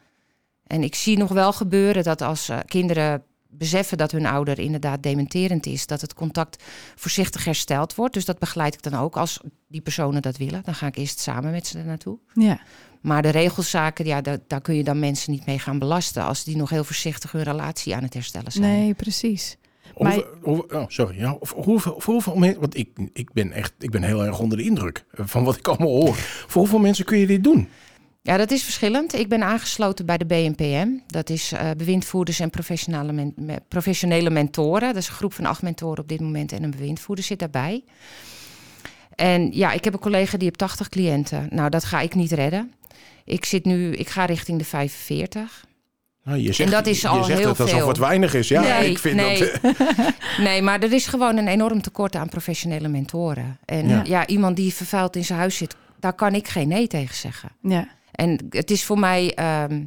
En 0.71 0.83
ik 0.83 0.95
zie 0.95 1.19
nog 1.19 1.29
wel 1.33 1.53
gebeuren 1.53 2.03
dat 2.05 2.23
als 2.23 2.49
eh, 2.49 2.59
kinderen 2.67 3.23
beseffen 3.49 3.99
dat 3.99 4.11
hun 4.11 4.27
ouder 4.27 4.59
inderdaad 4.59 5.03
dementerend 5.03 5.67
is, 5.67 5.87
dat 5.87 6.01
het 6.01 6.15
contact 6.15 6.63
voorzichtig 6.95 7.45
hersteld 7.45 7.95
wordt. 7.95 8.15
Dus 8.15 8.25
dat 8.25 8.39
begeleid 8.39 8.75
ik 8.75 8.83
dan 8.83 8.95
ook 8.95 9.17
als 9.17 9.41
die 9.69 9.81
personen 9.81 10.23
dat 10.23 10.37
willen. 10.37 10.63
Dan 10.65 10.75
ga 10.75 10.87
ik 10.87 10.97
eerst 10.97 11.19
samen 11.21 11.51
met 11.51 11.67
ze 11.67 11.79
er 11.79 11.85
naartoe. 11.85 12.19
ja. 12.35 12.61
Maar 13.01 13.23
de 13.23 13.29
regelszaken, 13.29 14.07
ja, 14.07 14.21
daar, 14.21 14.39
daar 14.47 14.61
kun 14.61 14.75
je 14.75 14.85
dan 14.85 14.99
mensen 14.99 15.33
niet 15.33 15.47
mee 15.47 15.59
gaan 15.59 15.79
belasten 15.79 16.25
als 16.25 16.45
die 16.45 16.57
nog 16.57 16.71
heel 16.71 16.85
voorzichtig 16.85 17.33
hun 17.33 17.43
relatie 17.43 17.95
aan 17.95 18.03
het 18.03 18.15
herstellen 18.15 18.53
zijn. 18.53 18.65
Nee, 18.79 18.95
precies. 18.95 19.57
Maar- 19.99 20.13
Hoeveel, 20.15 20.31
hoeveel- 20.43 20.79
oh, 20.81 20.85
sorry. 20.89 21.19
Ja, 21.19 21.33
of 21.41 21.53
hoeveel, 21.53 21.95
voor 22.01 22.13
hoeveel 22.15 22.37
mensen... 22.37 22.61
Want 22.61 22.77
ik, 22.77 22.89
ik 23.13 23.33
ben 23.33 23.53
echt 23.53 23.73
ik 23.79 23.91
ben 23.91 24.03
heel 24.03 24.25
erg 24.25 24.39
onder 24.39 24.59
de 24.59 24.65
indruk 24.65 25.05
van 25.13 25.45
wat 25.45 25.57
ik 25.57 25.69
allemaal 25.69 25.89
hoor. 26.03 26.15
Voor 26.17 26.61
hoeveel 26.61 26.79
mensen 26.79 27.05
kun 27.05 27.19
je 27.19 27.27
dit 27.27 27.45
doen? 27.45 27.69
Ja, 28.23 28.37
dat 28.37 28.51
is 28.51 28.63
verschillend. 28.63 29.15
Ik 29.15 29.29
ben 29.29 29.43
aangesloten 29.43 30.07
bij 30.07 30.19
de 30.19 30.27
BNPM. 30.27 30.89
Dat 31.07 31.31
is 31.31 31.53
eh, 31.53 31.71
bewindvoerders 31.77 32.41
en 32.41 32.51
professionele, 32.51 33.13
men- 33.13 33.33
me- 33.37 33.61
professionele 33.69 34.31
mentoren. 34.31 34.89
Dat 34.89 35.03
is 35.03 35.09
een 35.09 35.15
groep 35.15 35.33
van 35.35 35.45
acht 35.47 35.63
mentoren 35.63 35.99
op 36.03 36.09
dit 36.09 36.21
moment 36.21 36.53
en 36.53 36.63
een 36.63 36.71
bewindvoerder 36.71 37.25
zit 37.25 37.39
daarbij. 37.39 37.85
En 39.15 39.51
ja, 39.53 39.73
ik 39.73 39.85
heb 39.85 39.93
een 39.93 39.99
collega 40.01 40.37
die 40.37 40.45
heeft 40.47 40.59
80 40.59 40.89
cliënten. 40.89 41.49
Nou, 41.51 41.71
dat 41.71 41.85
ga 41.85 42.01
ik 42.01 42.15
niet 42.15 42.33
redden. 42.33 42.73
Ik 43.25 43.45
zit 43.45 43.65
nu, 43.65 43.93
ik 43.95 44.09
ga 44.09 44.25
richting 44.25 44.59
de 44.59 44.65
45. 44.65 45.65
Nou, 46.25 46.39
je 46.39 46.53
zegt, 46.53 46.71
dat 46.71 46.87
is 46.87 47.01
je 47.01 47.09
al 47.09 47.25
zegt 47.25 47.39
heel 47.39 47.49
alsof 47.49 47.71
veel. 47.71 47.89
het 47.89 47.99
weinig 47.99 48.35
is. 48.35 48.49
Ja, 48.49 48.61
Nee, 48.79 48.91
ik 48.91 48.99
vind 48.99 49.17
nee. 49.17 49.39
dat... 49.63 49.77
Nee, 50.39 50.63
maar 50.63 50.83
er 50.83 50.93
is 50.93 51.07
gewoon 51.07 51.37
een 51.37 51.49
enorm 51.49 51.83
tekort 51.83 52.17
aan 52.17 52.29
professionele 52.29 52.89
mentoren. 52.89 53.59
En 53.65 53.89
Ja. 53.89 54.03
ja, 54.05 54.27
iemand 54.27 54.57
die 54.57 54.75
vervuild 54.75 55.17
in 55.17 55.25
zijn 55.25 55.39
huis 55.39 55.57
zit, 55.57 55.77
daar 56.01 56.13
kan 56.13 56.35
ik 56.35 56.49
geen 56.49 56.69
nee 56.69 56.87
tegen 56.87 57.15
zeggen. 57.15 57.49
Ja, 57.63 57.89
En 58.21 58.47
het 58.51 58.71
is 58.71 58.85
voor 58.85 58.99
mij 58.99 59.35
ehm, 59.35 59.85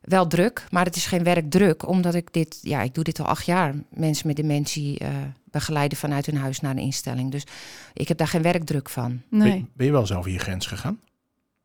wel 0.00 0.26
druk, 0.26 0.66
maar 0.70 0.84
het 0.84 0.96
is 0.96 1.06
geen 1.06 1.22
werkdruk, 1.24 1.88
omdat 1.88 2.14
ik 2.14 2.32
dit, 2.32 2.58
ja, 2.62 2.82
ik 2.82 2.94
doe 2.94 3.04
dit 3.04 3.20
al 3.20 3.26
acht 3.26 3.46
jaar. 3.46 3.74
Mensen 3.90 4.26
met 4.26 4.36
dementie 4.36 4.98
eh, 4.98 5.08
begeleiden 5.50 5.98
vanuit 5.98 6.26
hun 6.26 6.36
huis 6.36 6.60
naar 6.60 6.70
een 6.70 6.78
instelling. 6.78 7.30
Dus 7.30 7.46
ik 7.94 8.08
heb 8.08 8.18
daar 8.18 8.28
geen 8.28 8.42
werkdruk 8.42 8.88
van. 8.88 9.22
nee. 9.30 9.50
Ben, 9.50 9.68
ben 9.72 9.86
je 9.86 9.92
wel 9.92 10.06
zelf 10.06 10.18
over 10.18 10.30
je 10.30 10.38
grens 10.38 10.66
gegaan? 10.66 11.00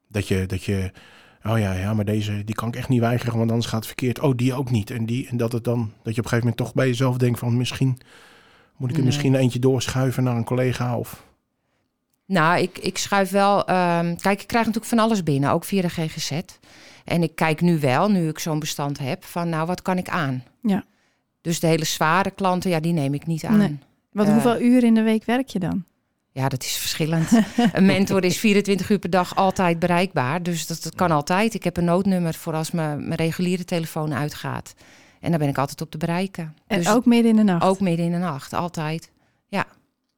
Dat 0.08 0.28
je, 0.28 0.46
dat 0.46 0.64
je, 0.64 0.92
oh 1.44 1.60
ja, 1.60 1.74
ja, 1.74 1.94
maar 1.94 2.06
deze, 2.06 2.44
die 2.44 2.56
kan 2.56 2.68
ik 2.68 2.76
echt 2.76 2.90
niet 2.90 3.00
weigeren, 3.00 3.38
want 3.38 3.50
anders 3.52 3.70
gaat 3.70 3.80
het 3.80 3.88
verkeerd. 3.88 4.20
Oh, 4.20 4.36
die 4.36 4.54
ook 4.54 4.72
niet. 4.72 4.90
En, 4.90 5.06
die, 5.06 5.28
en 5.28 5.38
dat 5.38 5.52
het 5.52 5.64
dan, 5.64 5.80
dat 5.80 6.16
je 6.16 6.22
op 6.22 6.26
een 6.26 6.30
gegeven 6.30 6.38
moment 6.38 6.58
toch 6.58 6.74
bij 6.74 6.88
jezelf 6.88 7.18
denkt 7.18 7.40
van 7.40 7.58
misschien, 7.58 7.98
moet 8.78 8.90
ik 8.90 8.96
er 8.96 9.02
Nee. 9.02 9.06
misschien 9.06 9.36
eentje 9.36 9.60
doorschuiven 9.60 10.24
naar 10.24 10.36
een 10.36 10.44
collega 10.44 10.98
of... 10.98 11.26
Nou, 12.28 12.62
ik, 12.62 12.78
ik 12.78 12.98
schuif 12.98 13.30
wel. 13.30 13.66
ehm, 13.68 14.16
kijk, 14.16 14.42
ik 14.42 14.48
krijg 14.48 14.66
natuurlijk 14.66 14.94
van 14.94 15.00
alles 15.04 15.24
binnen, 15.24 15.52
ook 15.52 15.64
via 15.64 15.82
de 15.82 15.90
GGZ. 15.90 16.32
En 17.06 17.24
ik 17.24 17.36
kijk 17.36 17.62
nu 17.62 17.80
wel, 17.80 18.10
nu 18.12 18.28
ik 18.30 18.40
zo'n 18.40 18.60
bestand 18.60 19.00
heb, 19.00 19.24
van 19.26 19.50
nou, 19.50 19.66
wat 19.68 19.82
kan 19.82 19.98
ik 19.98 20.10
aan? 20.10 20.44
Ja. 20.62 20.84
Dus 21.42 21.60
de 21.60 21.68
hele 21.68 21.86
zware 21.86 22.32
klanten, 22.32 22.70
ja, 22.70 22.80
die 22.80 22.94
neem 22.94 23.14
ik 23.14 23.26
niet 23.26 23.44
aan. 23.46 23.58
Nee. 23.58 23.78
Want 24.12 24.28
Eh, 24.28 24.34
hoeveel 24.34 24.62
uur 24.62 24.84
in 24.84 24.94
de 24.94 25.02
week 25.02 25.24
werk 25.26 25.48
je 25.48 25.60
dan? 25.60 25.84
Ja, 26.32 26.48
dat 26.50 26.64
is 26.64 26.76
verschillend. 26.78 27.30
een 27.74 27.86
mentor 27.86 28.24
is 28.24 28.38
24 28.38 28.90
uur 28.90 29.00
per 29.00 29.10
dag 29.10 29.36
altijd 29.36 29.80
bereikbaar. 29.80 30.44
Dus 30.44 30.68
dat, 30.68 30.84
dat 30.84 30.96
kan 30.96 31.12
altijd. 31.12 31.54
Ik 31.54 31.64
heb 31.64 31.78
een 31.78 31.84
noodnummer 31.86 32.34
voor 32.34 32.54
als 32.54 32.72
mijn, 32.72 32.98
mijn 33.08 33.20
reguliere 33.20 33.66
telefoon 33.66 34.14
uitgaat. 34.14 34.74
En 35.20 35.30
dan 35.30 35.40
ben 35.40 35.50
ik 35.50 35.58
altijd 35.58 35.82
op 35.82 35.92
te 35.92 35.98
bereiken. 35.98 36.56
En 36.68 36.78
Dus 36.78 36.90
ook 36.90 37.06
midden 37.06 37.32
in 37.32 37.38
de 37.38 37.44
nacht? 37.44 37.66
ook 37.66 37.80
midden 37.80 38.06
in 38.06 38.12
de 38.12 38.18
nacht, 38.18 38.54
altijd. 38.54 39.12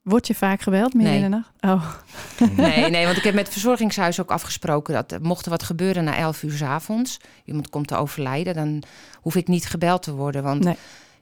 Word 0.02 0.28
je 0.28 0.36
vaak 0.36 0.62
gebeld 0.62 0.94
midden 0.94 1.14
Nee. 1.14 1.24
in 1.24 1.32
de 1.32 1.38
nacht? 1.38 1.52
Oh, 1.62 1.94
Nee, 2.58 2.90
nee, 2.92 3.06
want 3.06 3.18
ik 3.18 3.24
heb 3.24 3.34
met 3.34 3.44
het 3.44 3.52
verzorgingshuis 3.54 4.20
ook 4.22 4.32
afgesproken 4.32 4.94
dat 4.94 5.12
er 5.12 5.22
mocht 5.22 5.46
er 5.46 5.52
wat 5.52 5.64
gebeuren 5.64 6.04
na 6.04 6.16
11 6.18 6.44
uur 6.44 6.52
's 6.58 6.62
avonds, 6.62 7.18
iemand 7.46 7.70
komt 7.70 7.88
te 7.88 7.96
overlijden, 7.96 8.54
dan 8.54 8.84
hoef 9.22 9.36
ik 9.36 9.48
niet 9.48 9.66
gebeld 9.66 10.02
te 10.04 10.14
worden. 10.14 10.44
Want 10.44 10.64
Nee. 10.64 10.76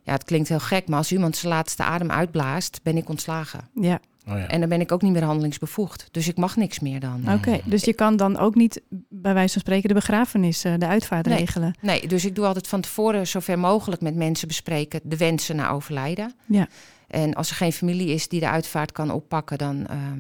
ja, 0.03 0.11
het 0.13 0.23
klinkt 0.23 0.49
heel 0.49 0.59
gek, 0.59 0.87
maar 0.87 0.97
als 0.97 1.11
iemand 1.11 1.37
zijn 1.37 1.53
laatste 1.53 1.83
adem 1.83 2.11
uitblaast, 2.11 2.79
ben 2.83 2.97
ik 2.97 3.09
ontslagen. 3.09 3.59
ja. 3.73 3.99
Oh 4.29 4.37
ja. 4.37 4.47
En 4.47 4.59
dan 4.59 4.69
ben 4.69 4.81
ik 4.81 4.91
ook 4.91 5.01
niet 5.01 5.11
meer 5.11 5.23
handelingsbevoegd. 5.23 6.07
Dus 6.11 6.27
ik 6.27 6.37
mag 6.37 6.55
niks 6.55 6.79
meer 6.79 6.99
dan. 6.99 7.33
Oké, 7.33 7.59
dus 7.65 7.83
je 7.83 7.93
kan 7.93 8.15
dan 8.17 8.37
ook 8.37 8.55
niet, 8.55 8.81
bij 9.09 9.33
wijze 9.33 9.51
van 9.53 9.61
spreken, 9.61 9.87
de 9.87 9.93
begrafenis, 9.93 10.63
eh, 10.63 10.73
de 10.77 10.87
uitvaart 10.87 11.25
Nee. 11.25 11.37
regelen. 11.37 11.75
Nee, 11.81 12.07
dus 12.07 12.25
ik 12.25 12.35
doe 12.35 12.45
altijd 12.45 12.67
van 12.67 12.81
tevoren 12.81 13.27
zover 13.27 13.59
mogelijk 13.59 14.01
met 14.01 14.15
mensen 14.15 14.47
bespreken 14.47 14.99
de 15.03 15.17
wensen 15.17 15.55
naar 15.55 15.71
overlijden. 15.71 16.33
Ja. 16.45 16.67
En 17.07 17.33
als 17.33 17.49
er 17.49 17.55
geen 17.55 17.73
familie 17.73 18.07
is 18.07 18.27
die 18.27 18.39
de 18.39 18.49
uitvaart 18.49 18.91
kan 18.91 19.11
oppakken, 19.11 19.57
dan, 19.57 19.87
ehm 19.87 20.19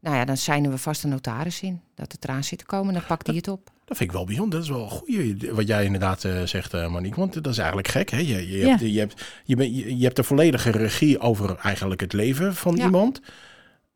nou 0.00 0.16
ja, 0.16 0.24
dan 0.24 0.36
zijn 0.36 0.70
we 0.70 0.78
vast 0.78 1.04
een 1.04 1.10
notaris 1.10 1.60
in 1.62 1.80
dat 1.94 2.12
het 2.12 2.24
eraan 2.24 2.44
zit 2.44 2.58
te 2.58 2.64
komen. 2.64 2.94
Dan 2.94 3.06
pakt 3.06 3.26
die 3.26 3.36
het 3.36 3.48
op. 3.48 3.70
Dat 3.84 3.96
vind 3.96 4.10
ik 4.10 4.16
wel 4.16 4.24
bijzonder. 4.26 4.58
Dat 4.58 4.68
is 4.68 4.74
wel 4.74 4.82
een 4.82 4.90
goede 4.90 5.54
wat 5.54 5.66
jij 5.66 5.84
inderdaad 5.84 6.24
eh, 6.24 6.42
zegt, 6.42 6.74
eh 6.74 6.88
Monique. 6.90 7.20
Want 7.20 7.34
dat 7.34 7.46
is 7.46 7.58
eigenlijk 7.58 7.88
gek. 7.88 8.10
Hè? 8.10 8.16
Je, 8.16 8.26
je, 8.50 8.58
Ja. 8.58 8.68
hebt, 8.68 8.80
je, 8.80 8.98
hebt, 8.98 9.22
je, 9.44 9.56
bent- 9.56 9.76
je, 9.76 9.96
je 9.96 10.04
hebt 10.04 10.16
de 10.16 10.22
volledige 10.22 10.70
regie 10.70 11.18
over 11.20 11.56
eigenlijk 11.56 12.00
het 12.00 12.12
leven 12.12 12.54
van 12.54 12.76
Ja. 12.76 12.84
iemand. 12.84 13.20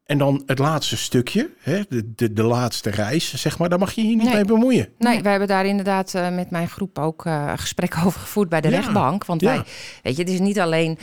En 0.04 0.18
dan 0.18 0.42
het 0.46 0.58
laatste 0.58 0.96
stukje, 0.96 1.50
hè? 1.60 1.80
De, 1.88 2.12
de, 2.14 2.32
de 2.32 2.42
laatste 2.42 2.90
reis, 2.90 3.34
zeg 3.34 3.58
maar, 3.58 3.68
daar 3.68 3.78
mag 3.78 3.92
je 3.92 4.02
je 4.02 4.16
niet 4.16 4.22
Nee. 4.24 4.34
mee 4.34 4.44
bemoeien. 4.44 4.88
Nee, 4.98 5.22
we 5.22 5.28
hebben 5.28 5.48
daar 5.48 5.66
inderdaad 5.66 6.14
eh, 6.14 6.34
met 6.34 6.50
mijn 6.50 6.68
groep 6.68 6.98
ook 6.98 7.26
eh, 7.26 7.46
een 7.50 7.58
gesprek 7.58 7.96
over 8.04 8.20
gevoerd 8.20 8.48
bij 8.48 8.60
de 8.60 8.68
Ja, 8.68 8.76
rechtbank. 8.76 9.24
Want 9.24 9.40
ja. 9.40 9.54
wij, 9.54 9.62
weet 10.02 10.16
je, 10.16 10.22
het 10.22 10.32
is 10.32 10.40
niet 10.40 10.60
alleen 10.60 10.98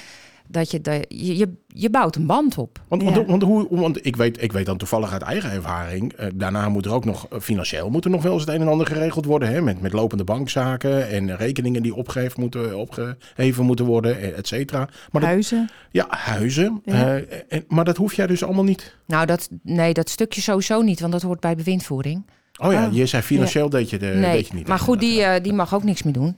dat 0.48 0.72
je, 0.72 0.82
de, 0.82 1.06
je, 1.08 1.38
je, 1.38 1.50
je 1.68 1.90
bouwt 1.90 2.16
een 2.16 2.26
band 2.26 2.58
op. 2.58 2.82
Want, 2.88 3.02
Ja. 3.02 3.12
want, 3.12 3.28
want, 3.28 3.44
hoe, 3.44 3.68
want 3.70 4.06
ik, 4.06 4.16
weet, 4.16 4.42
ik 4.44 4.52
weet 4.52 4.66
dan 4.66 4.78
toevallig 4.78 5.12
uit 5.12 5.22
eigen 5.22 5.52
ervaring. 5.52 6.14
eh, 6.14 6.28
daarna 6.36 6.70
moet 6.70 6.86
er 6.86 6.92
ook 6.94 7.06
nog 7.06 7.28
eh, 7.28 7.40
financieel 7.40 7.90
moet 7.90 8.06
er 8.06 8.12
nog 8.12 8.22
wel 8.24 8.34
eens 8.34 8.42
het 8.46 8.56
een 8.56 8.62
en 8.62 8.68
ander 8.68 8.88
geregeld 8.88 9.26
worden. 9.26 9.50
Hè? 9.50 9.62
Met, 9.62 9.82
met 9.82 9.94
lopende 9.94 10.24
bankzaken 10.24 11.10
en 11.10 11.36
rekeningen 11.38 11.84
die 11.84 11.96
opgeheven 11.96 12.42
moeten, 12.42 12.78
opgeheven 12.78 13.66
moeten 13.66 13.86
worden, 13.86 14.20
eh, 14.22 14.38
et 14.38 14.48
cetera. 14.48 14.80
Maar 15.12 15.22
dat, 15.22 15.30
Huizen. 15.30 15.70
ja, 15.92 16.06
huizen. 16.10 16.82
Ja. 16.86 17.18
eh, 17.18 17.38
en, 17.50 17.64
maar 17.68 17.86
dat 17.86 17.98
hoef 17.98 18.14
jij 18.14 18.28
dus 18.28 18.44
allemaal 18.44 18.64
niet. 18.64 18.96
Nou, 19.08 19.26
dat, 19.26 19.50
nee, 19.64 19.94
dat 19.94 20.10
stukje 20.10 20.42
sowieso 20.42 20.82
niet, 20.82 21.00
want 21.00 21.12
dat 21.12 21.22
hoort 21.22 21.40
bij 21.40 21.56
bewindvoering. 21.56 22.26
Oh 22.62 22.72
ja, 22.72 22.88
Oh. 22.88 22.94
je 22.94 23.06
zei 23.06 23.24
financieel 23.24 23.70
deed 23.70 23.90
je, 23.90 23.98
de, 23.98 24.06
nee, 24.06 24.32
deed 24.36 24.48
je 24.48 24.54
niet. 24.54 24.68
maar 24.68 24.80
goed, 24.80 25.00
die, 25.00 25.42
die 25.42 25.54
mag 25.54 25.74
ook 25.76 25.84
niks 25.84 26.04
meer 26.04 26.14
doen. 26.14 26.36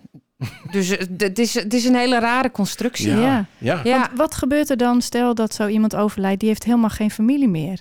Dus 0.72 0.90
eh, 0.90 1.06
het 1.18 1.40
is, 1.40 1.54
het 1.54 1.74
is 1.74 1.86
een 1.86 1.96
hele 1.96 2.20
rare 2.20 2.52
constructie. 2.52 3.10
ja. 3.10 3.16
Ja. 3.22 3.46
Ja. 3.58 3.74
Ja. 3.74 3.82
Ja. 3.84 4.00
Want 4.00 4.18
wat 4.18 4.36
gebeurt 4.36 4.70
er 4.70 4.78
dan, 4.78 5.02
stel 5.02 5.36
dat 5.36 5.54
zo 5.54 5.68
iemand 5.68 5.96
overlijdt, 5.96 6.40
die 6.40 6.50
heeft 6.50 6.64
helemaal 6.64 6.90
geen 6.90 7.12
familie 7.12 7.48
meer? 7.48 7.80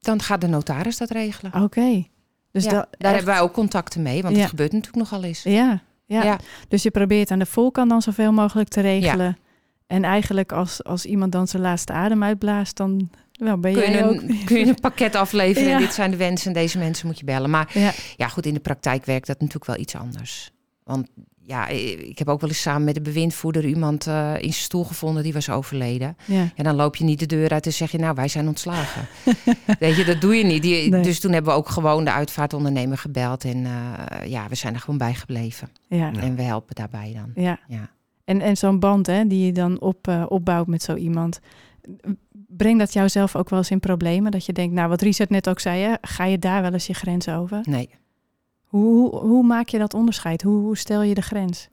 Dan 0.00 0.22
gaat 0.22 0.40
de 0.40 0.46
notaris 0.46 0.96
dat 0.96 1.10
regelen. 1.10 1.62
Oké. 1.62 2.04
Dus 2.52 2.64
Ja, 2.64 2.70
dat, 2.70 2.86
daar 2.90 2.90
echt- 2.98 3.14
hebben 3.16 3.34
wij 3.34 3.40
ook 3.42 3.52
contacten 3.52 4.02
mee, 4.02 4.22
want 4.22 4.34
Ja. 4.34 4.40
het 4.40 4.50
gebeurt 4.50 4.72
natuurlijk 4.72 5.10
nogal 5.10 5.24
eens. 5.24 5.42
Ja, 5.42 5.82
ja. 6.06 6.22
Ja. 6.24 6.38
Dus 6.68 6.82
je 6.82 6.90
probeert 6.90 7.30
aan 7.30 7.38
de 7.38 7.46
voorkant 7.46 7.90
dan 7.90 8.02
zoveel 8.02 8.32
mogelijk 8.32 8.68
te 8.68 8.80
regelen. 8.80 9.36
En 9.86 10.04
eigenlijk 10.04 10.52
als, 10.52 10.84
als 10.84 11.04
iemand 11.04 11.32
dan 11.32 11.48
zijn 11.48 11.62
laatste 11.62 11.92
adem 11.92 12.22
uitblaast, 12.22 12.76
dan 12.76 13.10
wel, 13.32 13.58
ben 13.58 13.72
Kun 13.72 13.90
je, 13.92 14.04
ook... 14.04 14.22
een, 14.22 14.40
kun 14.44 14.58
je 14.58 14.66
een 14.66 14.74
pakket 14.80 15.14
afleveren 15.14 15.68
Ja. 15.68 15.74
en 15.74 15.80
dit 15.80 15.94
zijn 15.94 16.10
de 16.10 16.16
wensen 16.16 16.46
en 16.46 16.52
deze 16.52 16.78
mensen 16.78 17.06
moet 17.06 17.18
je 17.18 17.24
bellen. 17.24 17.50
Maar 17.50 17.70
Ja, 17.72 17.92
ja, 18.16 18.28
goed, 18.28 18.46
in 18.46 18.54
de 18.54 18.60
praktijk 18.60 19.04
werkt 19.04 19.26
dat 19.26 19.36
natuurlijk 19.40 19.66
wel 19.66 19.76
iets 19.78 19.94
anders. 19.94 20.50
Want 20.86 21.08
ja, 21.42 21.68
ik 21.68 22.18
heb 22.18 22.28
ook 22.28 22.40
wel 22.40 22.50
eens 22.50 22.60
samen 22.60 22.84
met 22.84 22.94
de 22.94 23.00
bewindvoerder 23.00 23.64
iemand 23.64 24.06
eh, 24.06 24.32
in 24.34 24.40
zijn 24.40 24.52
stoel 24.52 24.84
gevonden 24.84 25.22
die 25.22 25.32
was 25.32 25.50
overleden. 25.50 26.16
ja. 26.24 26.50
En 26.54 26.64
dan 26.64 26.74
loop 26.74 26.96
je 26.96 27.04
niet 27.04 27.18
de 27.18 27.26
deur 27.26 27.50
uit 27.50 27.66
en 27.66 27.72
zeg 27.72 27.90
je, 27.90 27.98
nou, 27.98 28.14
wij 28.14 28.28
zijn 28.28 28.48
ontslagen. 28.48 29.06
Weet 29.78 29.96
je, 29.96 30.04
dat 30.04 30.20
doe 30.20 30.34
je 30.34 30.44
niet. 30.44 30.62
Die, 30.62 30.90
Nee. 30.90 31.02
Dus 31.02 31.20
toen 31.20 31.32
hebben 31.32 31.52
we 31.52 31.58
ook 31.58 31.68
gewoon 31.68 32.04
de 32.04 32.12
uitvaartondernemer 32.12 32.98
gebeld. 32.98 33.44
En 33.44 33.66
eh, 33.66 34.28
ja, 34.28 34.48
we 34.48 34.54
zijn 34.54 34.74
er 34.74 34.80
gewoon 34.80 34.98
bij 34.98 35.14
gebleven. 35.14 35.68
ja. 35.88 36.12
En 36.12 36.36
we 36.36 36.42
helpen 36.42 36.74
daarbij 36.74 37.12
dan. 37.14 37.44
ja. 37.44 37.58
Ja. 37.68 37.90
En, 38.24 38.40
en 38.40 38.56
zo'n 38.56 38.78
band 38.78 39.06
hè, 39.06 39.26
die 39.26 39.46
je 39.46 39.52
dan 39.52 39.80
op, 39.80 40.08
eh, 40.08 40.24
opbouwt 40.28 40.66
met 40.66 40.82
zo 40.82 40.94
iemand. 40.94 41.40
Brengt 42.48 42.78
dat 42.78 42.92
jou 42.92 43.08
zelf 43.08 43.36
ook 43.36 43.50
wel 43.50 43.58
eens 43.58 43.70
in 43.70 43.80
problemen? 43.80 44.30
Dat 44.30 44.46
je 44.46 44.52
denkt, 44.52 44.74
nou 44.74 44.88
wat 44.88 45.02
Richard 45.02 45.30
net 45.30 45.48
ook 45.48 45.60
zei, 45.60 45.82
hè, 45.82 45.94
ga 46.00 46.24
je 46.24 46.38
daar 46.38 46.62
wel 46.62 46.72
eens 46.72 46.86
je 46.86 46.94
grens 46.94 47.28
over? 47.28 47.60
Nee, 47.62 47.88
Hoe, 48.66 49.16
hoe, 49.16 49.44
maak 49.46 49.68
je 49.68 49.78
dat 49.78 49.94
onderscheid? 49.94 50.42
Hoe, 50.42 50.60
hoe 50.60 50.76
stel 50.76 51.02
je 51.02 51.14
de 51.14 51.22
grens? 51.22 51.68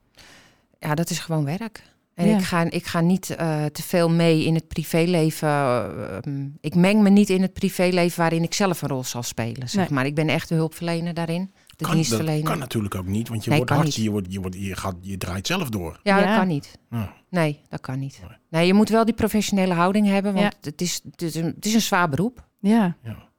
ja, 0.78 0.94
dat 0.94 1.10
is 1.10 1.18
gewoon 1.18 1.44
werk. 1.44 1.92
En 2.14 2.26
Ja. 2.28 2.36
ik, 2.38 2.42
ga, 2.44 2.70
ik 2.70 2.86
ga 2.86 3.00
niet 3.00 3.30
eh, 3.30 3.64
te 3.64 3.82
veel 3.82 4.10
mee 4.10 4.44
in 4.44 4.54
het 4.54 4.68
privéleven. 4.68 5.48
eh, 5.48 6.16
ehm, 6.16 6.48
ik 6.60 6.74
meng 6.74 7.02
me 7.02 7.10
niet 7.10 7.30
in 7.30 7.42
het 7.42 7.52
privéleven 7.52 8.18
waarin 8.18 8.42
ik 8.42 8.54
zelf 8.54 8.82
een 8.82 8.88
rol 8.88 9.04
zal 9.04 9.22
spelen. 9.22 9.68
Zeg 9.68 9.84
Nee. 9.84 9.92
maar. 9.94 10.06
Ik 10.06 10.14
ben 10.14 10.28
echt 10.28 10.48
de 10.48 10.54
hulpverlener 10.54 11.14
daarin. 11.14 11.40
De 11.44 11.50
Kan, 11.76 11.86
dat 11.86 11.92
dienstverlener. 11.94 12.42
kan 12.42 12.58
natuurlijk 12.58 12.94
ook 12.94 13.06
niet, 13.06 13.28
want 13.28 13.44
je 13.44 13.48
Nee, 13.50 13.58
wordt 13.58 13.72
hartstikke, 13.74 14.02
je, 14.08 14.10
wordt, 14.10 14.32
je, 14.32 14.40
wordt, 14.40 14.56
je, 14.58 14.76
gaat, 14.76 14.94
je 15.00 15.16
draait 15.16 15.46
zelf 15.46 15.68
door. 15.68 16.00
Ja, 16.02 16.18
Ja. 16.18 16.26
dat 16.26 16.36
kan 16.36 16.46
niet. 16.48 16.78
Ja. 16.90 17.12
Nee, 17.30 17.60
dat 17.68 17.80
kan 17.80 17.98
niet. 17.98 18.20
Nee. 18.28 18.36
Nee, 18.50 18.66
je 18.66 18.74
moet 18.74 18.88
wel 18.88 19.04
die 19.04 19.14
professionele 19.14 19.74
houding 19.74 20.06
hebben, 20.06 20.32
want 20.34 20.44
Ja. 20.44 20.70
het, 20.70 20.80
is, 20.80 21.00
het, 21.10 21.22
is 21.22 21.34
een, 21.34 21.44
het 21.54 21.66
is 21.66 21.74
een 21.74 21.80
zwaar 21.80 22.08
beroep. 22.08 22.48
Ja, 22.60 22.96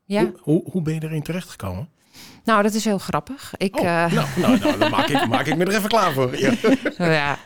Ja, 0.07 0.21
Hoe, 0.23 0.33
hoe, 0.41 0.63
hoe 0.71 0.81
ben 0.81 0.93
je 0.93 1.03
erin 1.03 1.21
terechtgekomen? 1.23 1.89
Nou, 2.43 2.63
dat 2.63 2.73
is 2.73 2.85
heel 2.85 2.97
grappig. 2.97 3.53
Ik, 3.57 3.79
Oh, 3.79 3.85
eh, 3.85 4.11
nou, 4.13 4.27
nou, 4.35 4.59
nou, 4.59 4.77
dan 4.77 4.91
maak 4.91 5.07
ik, 5.07 5.27
maak 5.35 5.45
ik 5.45 5.57
me 5.57 5.65
er 5.65 5.75
even 5.75 5.89
klaar 5.89 6.13
voor. 6.13 6.37
Ja. 6.37 6.53
ja. 6.97 7.37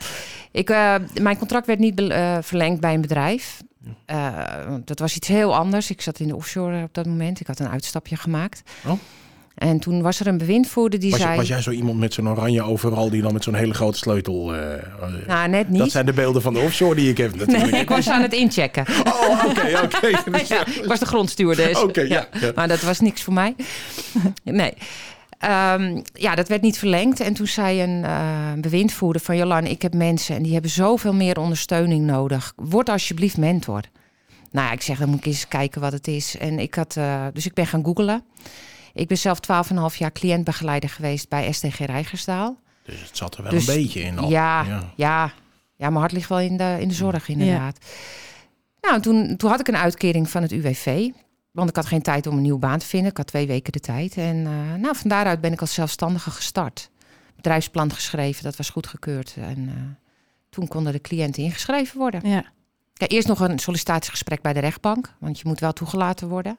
ik, 0.51 0.69
eh, 0.69 0.95
mijn 1.21 1.37
contract 1.37 1.67
werd 1.67 1.79
niet 1.79 1.99
eh, 1.99 2.37
verlengd 2.41 2.81
bij 2.81 2.93
een 2.93 3.01
bedrijf. 3.01 3.61
Dat 4.83 4.99
was 4.99 5.15
iets 5.15 5.27
heel 5.27 5.55
anders. 5.55 5.89
Ik 5.89 6.01
zat 6.01 6.19
in 6.19 6.27
de 6.27 6.35
offshore 6.35 6.83
op 6.83 6.93
dat 6.93 7.05
moment. 7.05 7.39
Ik 7.39 7.47
had 7.47 7.59
een 7.59 7.69
uitstapje 7.69 8.15
gemaakt. 8.15 8.61
Oh. 8.85 8.91
En 9.59 9.79
toen 9.79 10.01
was 10.01 10.19
er 10.19 10.27
een 10.27 10.37
bewindvoerder 10.37 10.99
die 10.99 11.11
Was, 11.11 11.19
zei... 11.19 11.35
was 11.35 11.47
jij 11.47 11.61
zo 11.61 11.71
iemand 11.71 11.99
met 11.99 12.13
zo'n 12.13 12.29
oranje 12.29 12.61
overal 12.61 13.09
die 13.09 13.21
dan 13.21 13.33
met 13.33 13.43
zo'n 13.43 13.53
hele 13.53 13.73
grote 13.73 13.97
sleutel... 13.97 14.55
eh, 14.55 14.73
eh, 14.73 14.81
Nou, 15.27 15.49
net 15.49 15.69
niet. 15.69 15.79
dat 15.79 15.91
zijn 15.91 16.05
de 16.05 16.13
beelden 16.13 16.41
van 16.41 16.53
de 16.53 16.59
offshore 16.59 16.95
die 16.95 17.09
ik 17.09 17.17
heb 17.17 17.35
natuurlijk. 17.39 17.71
Nee, 17.71 17.81
ik 17.81 17.89
was 17.89 18.09
aan 18.09 18.21
het 18.21 18.33
inchecken. 18.33 18.85
Oh, 19.03 19.45
oké, 19.45 19.79
oké. 19.83 20.07
ja, 20.53 20.65
ik 20.65 20.85
was 20.85 20.99
de 20.99 21.05
grondstuurder. 21.05 21.83
Oké, 21.83 22.01
ja, 22.01 22.27
ja. 22.39 22.51
Maar 22.55 22.67
dat 22.67 22.81
was 22.81 22.99
niks 22.99 23.21
voor 23.21 23.33
mij. 23.33 23.55
Nee. 24.43 24.73
Ehm, 25.39 26.01
ja, 26.13 26.35
dat 26.35 26.47
werd 26.47 26.61
niet 26.61 26.77
verlengd. 26.77 27.19
En 27.19 27.33
toen 27.33 27.47
zei 27.47 27.81
een 27.81 28.03
eh, 28.03 28.53
bewindvoerder 28.57 29.21
van... 29.21 29.37
Jolan, 29.37 29.65
ik 29.65 29.81
heb 29.81 29.93
mensen 29.93 30.35
en 30.35 30.43
die 30.43 30.53
hebben 30.53 30.71
zoveel 30.71 31.13
meer 31.13 31.39
ondersteuning 31.39 32.05
nodig. 32.05 32.53
Word 32.55 32.89
alsjeblieft 32.89 33.37
mentor. 33.37 33.81
Nou 34.51 34.67
ja, 34.67 34.71
ik 34.73 34.81
zeg, 34.81 34.99
dan 34.99 35.09
moet 35.09 35.19
ik 35.19 35.25
eens 35.25 35.47
kijken 35.47 35.81
wat 35.81 35.91
het 35.91 36.07
is. 36.07 36.37
En 36.37 36.59
ik 36.59 36.75
had, 36.75 36.97
dus 37.33 37.45
ik 37.45 37.53
ben 37.53 37.67
gaan 37.67 37.85
googlen. 37.85 38.23
Ik 38.93 39.07
ben 39.07 39.17
zelf 39.17 39.39
12,5 39.91 39.97
jaar 39.97 40.11
cliëntbegeleider 40.11 40.89
geweest 40.89 41.29
bij 41.29 41.51
STG 41.51 41.77
Rijgersdaal. 41.79 42.57
Dus 42.83 43.01
het 43.01 43.17
zat 43.17 43.37
er 43.37 43.43
wel 43.43 43.51
Dus- 43.51 43.67
een 43.67 43.75
beetje 43.75 44.01
in 44.01 44.19
al. 44.19 44.29
Ja, 44.29 44.63
Ja. 44.63 44.93
ja. 44.95 45.25
ja, 45.75 45.87
mijn 45.89 45.95
hart 45.99 46.11
ligt 46.11 46.29
wel 46.29 46.39
in 46.39 46.57
de, 46.57 46.77
in 46.79 46.87
de 46.87 46.93
zorg 46.93 47.27
inderdaad. 47.27 47.77
Nou, 48.81 48.95
en 48.95 49.01
toen, 49.01 49.37
toen 49.37 49.49
had 49.49 49.59
ik 49.59 49.67
een 49.67 49.77
uitkering 49.77 50.29
van 50.29 50.41
het 50.41 50.51
UWV. 50.51 51.09
Want 51.51 51.69
ik 51.69 51.75
had 51.75 51.85
geen 51.85 52.01
tijd 52.01 52.27
om 52.27 52.35
een 52.35 52.41
nieuwe 52.41 52.59
baan 52.59 52.79
te 52.79 52.85
vinden. 52.85 53.09
Ik 53.11 53.17
had 53.17 53.27
twee 53.27 53.47
weken 53.47 53.71
de 53.71 53.79
tijd. 53.79 54.17
En 54.17 54.45
eh, 54.45 54.79
nou, 54.81 54.95
van 54.95 55.09
daaruit 55.09 55.41
ben 55.41 55.51
ik 55.53 55.61
als 55.61 55.73
zelfstandige 55.73 56.31
gestart. 56.31 56.89
Bedrijfsplan 57.35 57.91
geschreven, 57.93 58.43
dat 58.43 58.55
was 58.55 58.69
goedgekeurd. 58.69 59.35
En 59.37 59.69
eh, 59.69 59.81
toen 60.49 60.67
konden 60.67 60.93
de 60.93 61.01
cliënten 61.01 61.43
ingeschreven 61.43 61.97
worden. 61.97 62.29
ja. 62.29 62.43
Ja, 62.93 63.07
eerst 63.07 63.27
nog 63.27 63.39
een 63.39 63.59
sollicitatiegesprek 63.59 64.41
bij 64.41 64.53
de 64.53 64.59
rechtbank. 64.59 65.13
Want 65.19 65.39
je 65.39 65.47
moet 65.47 65.59
wel 65.59 65.73
toegelaten 65.73 66.27
worden. 66.27 66.57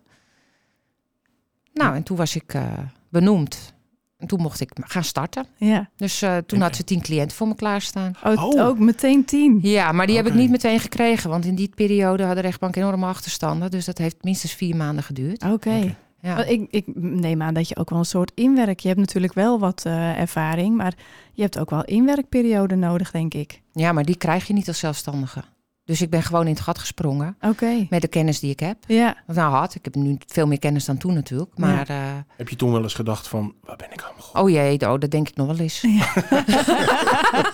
Nou, 1.72 1.94
en 1.94 2.02
toen 2.02 2.16
was 2.16 2.36
ik 2.36 2.54
eh, 2.54 2.62
benoemd. 3.08 3.72
En 4.16 4.26
toen 4.26 4.40
mocht 4.40 4.60
ik 4.60 4.70
gaan 4.80 5.04
starten. 5.04 5.46
ja. 5.56 5.88
Dus 5.96 6.22
eh, 6.22 6.36
toen 6.36 6.58
En- 6.58 6.64
had 6.64 6.76
ze 6.76 6.84
tien 6.84 7.00
cliënten 7.00 7.36
voor 7.36 7.48
me 7.48 7.54
klaarstaan. 7.54 8.12
Oh, 8.24 8.44
Oh. 8.44 8.66
Ook 8.66 8.78
meteen 8.78 9.24
tien. 9.24 9.58
Ja, 9.62 9.92
maar 9.92 10.06
die 10.06 10.16
heb 10.16 10.26
ik 10.26 10.34
niet 10.34 10.50
meteen 10.50 10.80
gekregen. 10.80 11.30
Want 11.30 11.44
in 11.44 11.54
die 11.54 11.70
periode 11.74 12.22
had 12.24 12.34
de 12.34 12.40
rechtbank 12.40 12.76
enorme 12.76 13.06
achterstanden. 13.06 13.70
Dus 13.70 13.84
dat 13.84 13.98
heeft 13.98 14.16
minstens 14.20 14.52
vier 14.52 14.76
maanden 14.76 15.04
geduurd. 15.04 15.42
Oké. 15.42 15.52
Oké. 15.52 15.96
Ja. 16.22 16.34
Want 16.36 16.48
Ik, 16.48 16.66
ik 16.70 16.84
neem 16.96 17.42
aan 17.42 17.54
dat 17.54 17.68
je 17.68 17.76
ook 17.76 17.90
wel 17.90 17.98
een 17.98 18.04
soort 18.04 18.32
inwerk... 18.34 18.80
Je 18.80 18.88
hebt 18.88 19.00
natuurlijk 19.00 19.32
wel 19.34 19.58
wat 19.58 19.82
eh, 19.86 20.18
ervaring, 20.18 20.76
maar 20.76 20.94
je 21.32 21.42
hebt 21.42 21.58
ook 21.58 21.70
wel 21.70 21.84
inwerkperiode 21.84 22.74
nodig, 22.74 23.10
denk 23.10 23.34
ik. 23.34 23.60
ja, 23.72 23.92
maar 23.92 24.04
die 24.04 24.16
krijg 24.16 24.46
je 24.46 24.52
niet 24.52 24.68
als 24.68 24.78
zelfstandige. 24.78 25.42
Dus 25.84 26.02
ik 26.02 26.10
ben 26.10 26.22
gewoon 26.22 26.46
in 26.46 26.52
het 26.52 26.60
gat 26.60 26.78
gesprongen. 26.78 27.36
Oké. 27.40 27.86
Met 27.90 28.00
de 28.00 28.08
kennis 28.08 28.40
die 28.40 28.50
ik 28.50 28.60
heb. 28.60 28.76
Ja, 28.86 29.16
Of 29.26 29.34
Nou 29.34 29.54
had, 29.54 29.74
ik 29.74 29.84
heb 29.84 29.94
nu 29.94 30.16
veel 30.26 30.46
meer 30.46 30.58
kennis 30.58 30.84
dan 30.84 30.96
toen 30.96 31.14
natuurlijk. 31.14 31.50
Maar 31.58 31.88
eh, 31.88 31.96
Heb 32.36 32.48
je 32.48 32.56
toen 32.56 32.72
wel 32.72 32.82
eens 32.82 32.94
gedacht 32.94 33.28
van, 33.28 33.54
waar 33.64 33.76
ben 33.76 33.92
ik 33.92 34.02
allemaal 34.02 34.44
oh 34.44 34.50
jee, 34.50 34.80
oh, 34.88 34.98
dat 34.98 35.10
denk 35.10 35.28
ik 35.28 35.36
nog 35.36 35.46
wel 35.46 35.58
eens. 35.58 35.80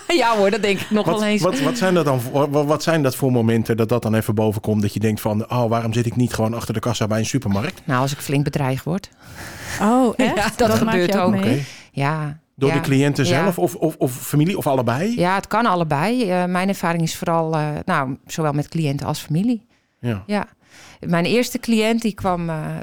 Ja, 0.09 0.35
hoor, 0.39 0.51
dat 0.51 0.63
denk 0.63 0.81
ik 0.81 0.91
nog 0.91 1.07
wel 1.07 1.25
eens. 1.25 1.43
wat, 1.43 1.61
wat, 1.61 1.79
zijn 1.79 1.95
dat 1.95 2.05
dan 2.05 2.21
voor, 2.21 2.51
wat, 2.51 2.67
wat 2.67 2.83
zijn 2.83 3.03
dat 3.03 3.17
voor 3.17 3.33
momenten 3.33 3.77
dat 3.77 3.89
dat 3.89 4.03
dan 4.03 4.15
even 4.15 4.35
boven 4.35 4.61
komt? 4.61 4.83
Dat 4.83 4.95
je 4.95 5.01
denkt 5.01 5.21
van, 5.21 5.51
oh, 5.51 5.69
waarom 5.69 5.93
zit 5.93 6.07
ik 6.07 6.17
niet 6.17 6.35
gewoon 6.35 6.55
achter 6.55 6.75
de 6.75 6.81
kassa 6.81 7.07
bij 7.07 7.19
een 7.19 7.27
supermarkt? 7.27 7.83
Nou, 7.85 8.01
als 8.01 8.13
ik 8.13 8.19
flink 8.19 8.45
bedreigd 8.45 8.85
word. 8.85 9.11
Oh, 9.81 10.15
echt? 10.17 10.37
Ja, 10.37 10.51
dat 10.57 10.69
maak 10.69 10.79
gebeurt 10.79 11.13
je 11.13 11.21
ook. 11.21 11.45
Ja. 11.93 12.39
Door 12.59 12.69
ja. 12.69 12.75
de 12.75 12.81
cliënten 12.81 13.25
Ja. 13.25 13.31
zelf 13.43 13.59
of, 13.59 13.75
of, 13.75 13.97
of 13.97 14.13
familie 14.13 14.57
of 14.59 14.67
allebei? 14.67 15.19
Ja, 15.21 15.35
het 15.35 15.47
kan 15.47 15.67
allebei. 15.67 16.31
Eh, 16.31 16.45
mijn 16.45 16.69
ervaring 16.69 17.03
is 17.03 17.17
vooral, 17.17 17.55
eh, 17.57 17.69
nou, 17.85 18.17
zowel 18.27 18.53
met 18.53 18.69
cliënten 18.69 19.07
als 19.07 19.19
familie. 19.19 19.67
Ja. 20.01 20.23
Ja, 20.27 20.47
mijn 21.01 21.25
eerste 21.25 21.59
cliënt 21.59 22.03
die 22.03 22.15
kwam, 22.15 22.49
eh, 22.49 22.77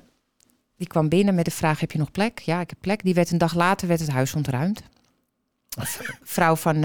die 0.77 0.88
kwam 0.88 1.10
binnen 1.10 1.36
met 1.36 1.46
de 1.46 1.51
vraag: 1.51 1.80
heb 1.80 1.92
je 1.92 1.98
nog 1.98 2.12
plek? 2.12 2.39
Ja, 2.39 2.60
ik 2.62 2.70
heb 2.70 2.80
plek. 2.82 3.03
Die 3.03 3.13
werd 3.13 3.32
een 3.32 3.38
dag 3.38 3.53
later 3.53 3.88
werd 3.88 4.00
het 4.00 4.10
huis 4.10 4.34
ontruimd. 4.34 4.82
Vrouw 6.24 6.56
van 6.56 6.80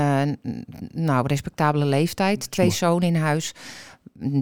nou, 0.92 1.26
respectabele 1.26 1.84
leeftijd, 1.84 2.50
twee 2.50 2.70
zonen 2.70 3.08
in 3.08 3.16
huis. 3.16 3.52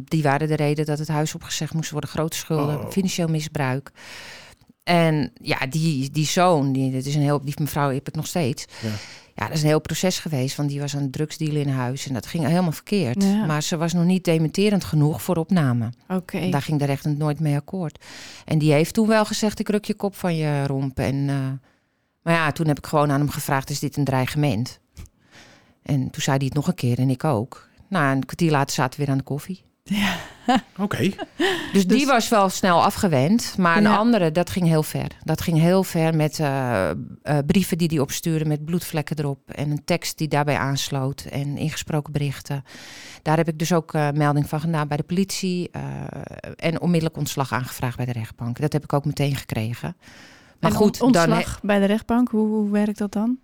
Die 0.05 0.23
waren 0.23 0.49
de 0.49 0.57
reden 0.57 0.87
dat 0.87 0.99
het 0.99 1.09
huis 1.09 1.35
opgezegd 1.35 1.75
moest 1.75 1.91
worden. 1.91 2.11
Grote 2.11 2.37
schulden, 2.37 2.81
Oh. 2.81 2.91
financieel 2.91 3.29
misbruik. 3.29 3.91
En 4.87 5.33
ja, 5.43 5.67
die, 5.67 6.11
die 6.11 6.27
zoon, 6.27 6.73
die, 6.73 6.91
dit 6.91 7.07
is 7.07 7.15
een 7.15 7.23
heel, 7.23 7.41
die 7.45 7.55
mevrouw 7.59 7.93
heb 7.93 8.09
ik 8.09 8.15
nog 8.15 8.27
steeds. 8.27 8.65
Ja. 8.83 8.91
Ja, 9.35 9.47
dat 9.47 9.57
is 9.57 9.63
een 9.63 9.69
heel 9.69 9.81
proces 9.81 10.19
geweest, 10.19 10.57
want 10.57 10.69
die 10.69 10.81
was 10.81 10.93
een 10.93 11.11
drugsdealer 11.11 11.61
in 11.61 11.69
huis 11.69 12.07
en 12.07 12.15
dat 12.15 12.27
ging 12.27 12.47
helemaal 12.47 12.73
verkeerd. 12.73 13.23
Ja. 13.23 13.45
Maar 13.45 13.63
ze 13.63 13.77
was 13.77 13.93
nog 13.93 14.05
niet 14.05 14.25
dementerend 14.25 14.85
genoeg 14.85 15.23
voor 15.23 15.37
opname. 15.37 15.93
Oké. 16.09 16.49
Daar 16.51 16.63
ging 16.63 16.79
de 16.79 16.85
rechter 16.85 17.17
nooit 17.17 17.41
mee 17.41 17.57
akkoord. 17.57 18.05
En 18.45 18.59
die 18.59 18.73
heeft 18.73 18.95
toen 18.95 19.09
wel 19.09 19.25
gezegd, 19.25 19.59
ik 19.59 19.69
ruk 19.69 19.85
je 19.85 19.95
kop 19.95 20.17
van 20.17 20.37
je 20.37 20.67
romp. 20.67 20.99
En, 20.99 21.29
eh, 21.29 21.69
maar 22.23 22.35
ja, 22.35 22.53
toen 22.53 22.67
heb 22.67 22.79
ik 22.79 22.87
gewoon 22.87 23.11
aan 23.11 23.21
hem 23.21 23.31
gevraagd, 23.31 23.71
is 23.71 23.79
dit 23.79 23.97
een 23.97 24.05
dreigement? 24.05 24.81
En 25.83 26.11
toen 26.11 26.23
zei 26.23 26.37
hij 26.37 26.47
het 26.47 26.55
nog 26.55 26.67
een 26.67 26.75
keer 26.75 26.99
en 26.99 27.11
ik 27.11 27.25
ook. 27.25 27.69
Nou, 27.89 28.17
een 28.17 28.25
kwartier 28.25 28.51
later 28.51 28.75
zaten 28.75 28.99
we 28.99 29.05
weer 29.05 29.13
aan 29.13 29.19
de 29.19 29.25
koffie. 29.25 29.65
Ja. 29.89 30.17
Oké. 30.79 30.99
Dus, 31.73 31.87
die 31.87 31.99
Dus- 31.99 32.05
was 32.05 32.29
wel 32.29 32.49
snel 32.49 32.83
afgewend. 32.85 33.55
Maar 33.59 33.77
een 33.77 33.83
Ja. 33.83 33.97
andere, 33.97 34.33
dat 34.33 34.51
ging 34.51 34.67
heel 34.67 34.83
ver. 34.83 35.11
Dat 35.25 35.41
ging 35.41 35.59
heel 35.59 35.85
ver 35.85 36.15
met 36.17 36.39
eh, 36.39 36.91
eh, 36.91 36.97
brieven 37.47 37.79
die 37.79 37.89
hij 37.89 37.99
opstuurde 37.99 38.45
met 38.45 38.65
bloedvlekken 38.65 39.19
erop. 39.19 39.51
En 39.51 39.71
een 39.71 39.85
tekst 39.85 40.19
die 40.19 40.29
daarbij 40.29 40.57
aansloot. 40.57 41.21
En 41.31 41.57
ingesproken 41.57 42.13
berichten. 42.13 42.65
Daar 43.23 43.37
heb 43.37 43.49
ik 43.49 43.59
dus 43.59 43.73
ook 43.73 43.95
eh, 43.95 44.09
melding 44.11 44.49
van 44.49 44.61
gedaan 44.61 44.89
bij 44.89 44.97
de 44.97 45.03
politie. 45.03 45.71
en 46.57 46.81
onmiddellijk 46.81 47.17
ontslag 47.17 47.53
aangevraagd 47.53 47.97
bij 47.97 48.07
de 48.07 48.13
rechtbank. 48.13 48.61
Dat 48.61 48.73
heb 48.73 48.83
ik 48.85 48.93
ook 48.93 49.05
meteen 49.05 49.37
gekregen. 49.37 49.97
Maar 50.61 50.71
En 50.71 50.77
goed, 50.77 50.99
dan, 50.99 51.07
ontslag 51.07 51.61
bij 51.63 51.79
de 51.79 51.85
rechtbank, 51.85 52.29
hoe, 52.29 52.47
hoe 52.49 52.71
werkt 52.71 52.99
dat 52.99 53.13
dan? 53.13 53.39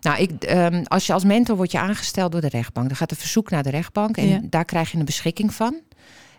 Nou, 0.00 0.18
ik, 0.22 0.30
ehm, 0.44 0.82
als 0.84 1.06
je 1.06 1.12
als 1.12 1.24
mentor 1.24 1.56
wordt 1.56 1.72
je 1.72 1.78
aangesteld 1.78 2.32
door 2.32 2.40
de 2.40 2.48
rechtbank. 2.48 2.88
Dan 2.88 2.96
gaat 2.96 3.10
een 3.10 3.16
verzoek 3.16 3.50
naar 3.50 3.62
de 3.62 3.70
rechtbank. 3.70 4.16
En 4.16 4.28
Ja. 4.28 4.40
daar 4.42 4.64
krijg 4.64 4.92
je 4.92 4.98
een 4.98 5.04
beschikking 5.04 5.54
van. 5.54 5.80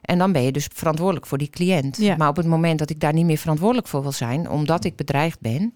En 0.02 0.18
dan 0.18 0.32
ben 0.32 0.42
je 0.44 0.52
dus 0.52 0.68
verantwoordelijk 0.74 1.26
voor 1.28 1.38
die 1.38 1.50
cliënt. 1.50 1.98
Ja. 1.98 2.16
Maar 2.16 2.30
op 2.30 2.36
het 2.36 2.46
moment 2.46 2.80
dat 2.80 2.90
ik 2.90 3.00
daar 3.00 3.14
niet 3.14 3.26
meer 3.26 3.38
verantwoordelijk 3.38 3.88
voor 3.88 4.02
wil 4.02 4.12
zijn, 4.12 4.50
omdat 4.50 4.84
ik 4.86 4.96
bedreigd 4.96 5.40
ben, 5.40 5.74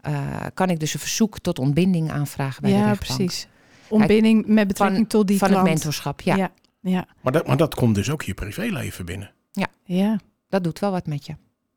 eh, 0.00 0.26
kan 0.54 0.70
ik 0.70 0.80
dus 0.80 0.94
een 0.94 1.00
verzoek 1.00 1.38
tot 1.38 1.58
ontbinding 1.58 2.10
aanvragen 2.10 2.62
bij 2.62 2.70
de 2.70 2.76
ja, 2.76 2.84
rechtbank. 2.84 3.18
precies. 3.18 3.46
Ontbinding 3.88 4.46
met 4.46 4.66
betrekking 4.68 5.08
tot 5.08 5.26
die 5.26 5.38
Van 5.38 5.48
klant. 5.48 5.62
het 5.66 5.74
mentorschap, 5.74 6.20
ja. 6.20 6.36
Ja. 6.36 6.50
Ja, 6.80 7.06
Maar 7.20 7.32
dat, 7.32 7.46
maar 7.46 7.56
dat 7.56 7.74
komt 7.74 7.94
dus 7.94 8.10
ook 8.10 8.22
je 8.22 8.34
privéleven 8.34 9.04
binnen. 9.04 9.30
ja. 9.84 10.18
Dat 10.48 10.64
doet 10.64 10.78
wel 10.78 10.90
wat 10.90 11.06
met 11.06 11.26
je. 11.26 11.34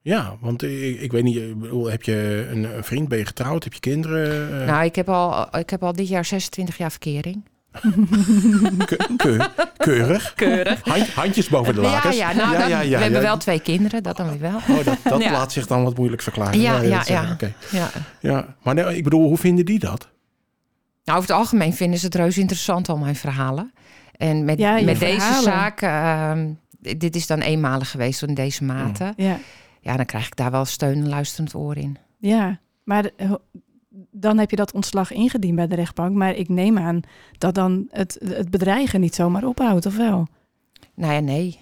Ja, 0.07 0.35
want 0.39 0.63
ik, 0.63 1.01
ik 1.01 1.11
weet 1.11 1.23
niet, 1.23 1.35
ik 1.35 1.59
bedoel, 1.59 1.89
heb 1.91 2.03
je 2.03 2.47
een, 2.51 2.75
een 2.77 2.83
vriend, 2.83 3.07
ben 3.07 3.17
je 3.17 3.25
getrouwd, 3.25 3.63
heb 3.63 3.73
je 3.73 3.79
kinderen? 3.79 4.59
Eh, 4.61 4.67
Nou, 4.67 4.85
ik 4.85 4.95
heb, 4.95 5.09
al, 5.09 5.57
ik 5.57 5.69
heb 5.69 5.83
al 5.83 5.93
dit 5.93 6.07
jaar 6.07 6.25
26 6.25 6.77
jaar 6.77 6.91
verkering. 6.91 7.43
ke- 8.85 9.07
ke- 9.17 9.49
keurig. 9.77 10.33
Keurig. 10.33 10.81
Hand- 10.85 11.09
handjes 11.13 11.47
boven 11.49 11.75
de 11.75 11.81
lakens. 11.81 12.17
ja, 12.17 12.33
nou, 12.33 12.51
ja, 12.53 12.59
dan- 12.59 12.69
ja, 12.69 12.79
ja, 12.81 12.89
we 12.97 13.01
hebben 13.03 13.21
ja. 13.21 13.27
wel 13.27 13.37
twee 13.37 13.59
kinderen, 13.59 14.03
dat 14.03 14.17
dan 14.17 14.27
weer 14.29 14.39
wel. 14.39 14.55
Oh, 14.77 14.85
dat, 14.85 14.97
dat 15.03 15.21
Ja. 15.23 15.31
laat 15.31 15.51
zich 15.51 15.67
dan 15.67 15.83
wat 15.83 15.97
moeilijk 15.97 16.21
verklaren. 16.21 16.59
Ja, 16.59 16.81
ja, 16.81 16.97
dat, 16.97 17.07
ja. 17.07 17.31
oké. 17.31 17.53
Ja. 17.71 17.89
ja. 18.21 18.55
Maar 18.63 18.73
nee, 18.73 18.97
ik 18.97 19.03
bedoel, 19.03 19.27
hoe 19.27 19.37
vinden 19.37 19.65
die 19.65 19.79
dat? 19.79 20.09
Nou, 21.03 21.17
over 21.17 21.29
het 21.29 21.39
algemeen 21.39 21.73
vinden 21.73 21.99
ze 21.99 22.05
het 22.05 22.15
reuze 22.15 22.39
interessant, 22.39 22.89
al 22.89 22.97
mijn 22.97 23.15
verhalen. 23.15 23.71
En 24.17 24.45
met, 24.45 24.59
met 24.83 24.99
deze 24.99 25.39
zaak, 25.43 25.81
ehm, 25.81 26.49
dit 26.97 27.15
is 27.15 27.27
dan 27.27 27.39
eenmalig 27.39 27.91
geweest 27.91 28.21
in 28.23 28.33
deze 28.33 28.63
mate. 28.63 29.13
Ja, 29.17 29.39
Ja, 29.87 29.95
dan 29.95 30.05
krijg 30.05 30.25
ik 30.25 30.35
daar 30.35 30.51
wel 30.51 30.65
steun 30.65 30.93
en 31.03 31.09
luisterend 31.09 31.53
oor 31.53 31.77
in. 31.77 31.97
ja. 32.17 32.59
maar 32.83 33.09
ho- 33.27 33.41
dan 34.11 34.37
heb 34.37 34.49
je 34.49 34.55
dat 34.55 34.73
ontslag 34.73 35.11
ingediend 35.11 35.55
bij 35.55 35.67
de 35.67 35.75
rechtbank. 35.75 36.15
Maar 36.15 36.35
ik 36.35 36.49
neem 36.49 36.77
aan 36.77 36.99
dat 37.37 37.55
dan 37.55 37.87
het, 37.89 38.17
het 38.25 38.49
bedreigen 38.49 38.99
niet 39.01 39.15
zomaar 39.15 39.43
ophoudt, 39.43 39.85
of 39.85 39.97
wel? 39.97 40.27
Nou 40.93 41.13
ja, 41.13 41.19
nee. 41.19 41.59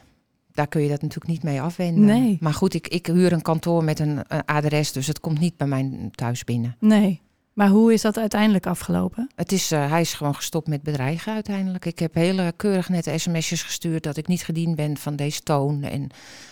Daar 0.51 0.67
kun 0.67 0.81
je 0.81 0.89
dat 0.89 1.01
natuurlijk 1.01 1.27
niet 1.31 1.43
mee 1.43 1.61
afwenden. 1.61 2.05
Nee. 2.05 2.37
Maar 2.39 2.53
goed, 2.53 2.73
ik, 2.73 2.87
ik 2.87 3.05
huur 3.05 3.31
een 3.33 3.41
kantoor 3.41 3.83
met 3.83 3.99
een, 3.99 4.19
een 4.27 4.45
adres, 4.45 4.91
dus 4.91 5.07
het 5.07 5.19
komt 5.19 5.39
niet 5.39 5.57
bij 5.57 5.67
mijn 5.67 6.11
thuis 6.11 6.43
binnen. 6.43 6.75
Nee. 6.79 7.21
Maar 7.55 7.67
hoe 7.69 7.93
is 7.93 8.01
dat 8.01 8.17
uiteindelijk 8.17 8.65
afgelopen? 8.65 9.29
Het 9.35 9.51
is, 9.51 9.71
eh, 9.71 9.89
hij 9.89 10.01
is 10.01 10.13
gewoon 10.13 10.35
gestopt 10.35 10.67
met 10.67 10.83
bedreigen 10.83 11.33
uiteindelijk. 11.33 11.85
Ik 11.85 11.99
heb 11.99 12.13
hele 12.13 12.53
keurig 12.55 12.89
nette 12.89 13.17
sms'jes 13.17 13.63
gestuurd 13.63 14.03
dat 14.03 14.17
ik 14.17 14.27
niet 14.27 14.43
gediend 14.43 14.75
ben 14.75 14.97
van 14.97 15.15
deze 15.15 15.41
toon. 15.41 15.83
En 15.83 16.09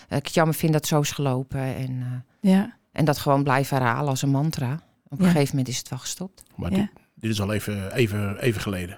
eh, 0.08 0.18
ik 0.18 0.24
het 0.24 0.34
jammer 0.34 0.54
vind 0.54 0.72
dat 0.72 0.80
het 0.80 0.90
zo 0.90 1.00
is 1.00 1.10
gelopen. 1.10 1.60
En, 1.60 2.22
eh, 2.40 2.50
Ja, 2.50 2.76
en 2.92 3.04
dat 3.04 3.18
gewoon 3.18 3.42
blijven 3.42 3.76
herhalen 3.76 4.08
als 4.08 4.22
een 4.22 4.30
mantra. 4.30 4.72
Op 5.08 5.18
een 5.18 5.26
Ja. 5.26 5.32
gegeven 5.32 5.56
moment 5.56 5.68
is 5.72 5.78
het 5.78 5.88
wel 5.88 5.98
gestopt. 5.98 6.42
Maar 6.56 6.70
ja. 6.70 6.76
dit, 6.76 6.88
dit 7.14 7.30
is 7.30 7.40
al 7.40 7.52
even, 7.52 7.92
even, 7.94 8.38
even 8.40 8.60
geleden. 8.60 8.96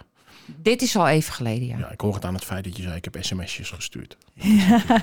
Dit 0.62 0.82
is 0.82 0.96
al 0.96 1.08
even 1.08 1.32
geleden, 1.32 1.66
ja. 1.66 1.78
Ja, 1.78 1.90
ik 1.90 2.00
hoor 2.00 2.14
het 2.14 2.24
aan 2.24 2.34
het 2.34 2.44
feit 2.44 2.64
dat 2.64 2.76
je 2.76 2.82
zei, 2.82 2.94
ik 2.96 3.04
heb 3.04 3.16
sms'jes 3.20 3.70
gestuurd. 3.70 4.16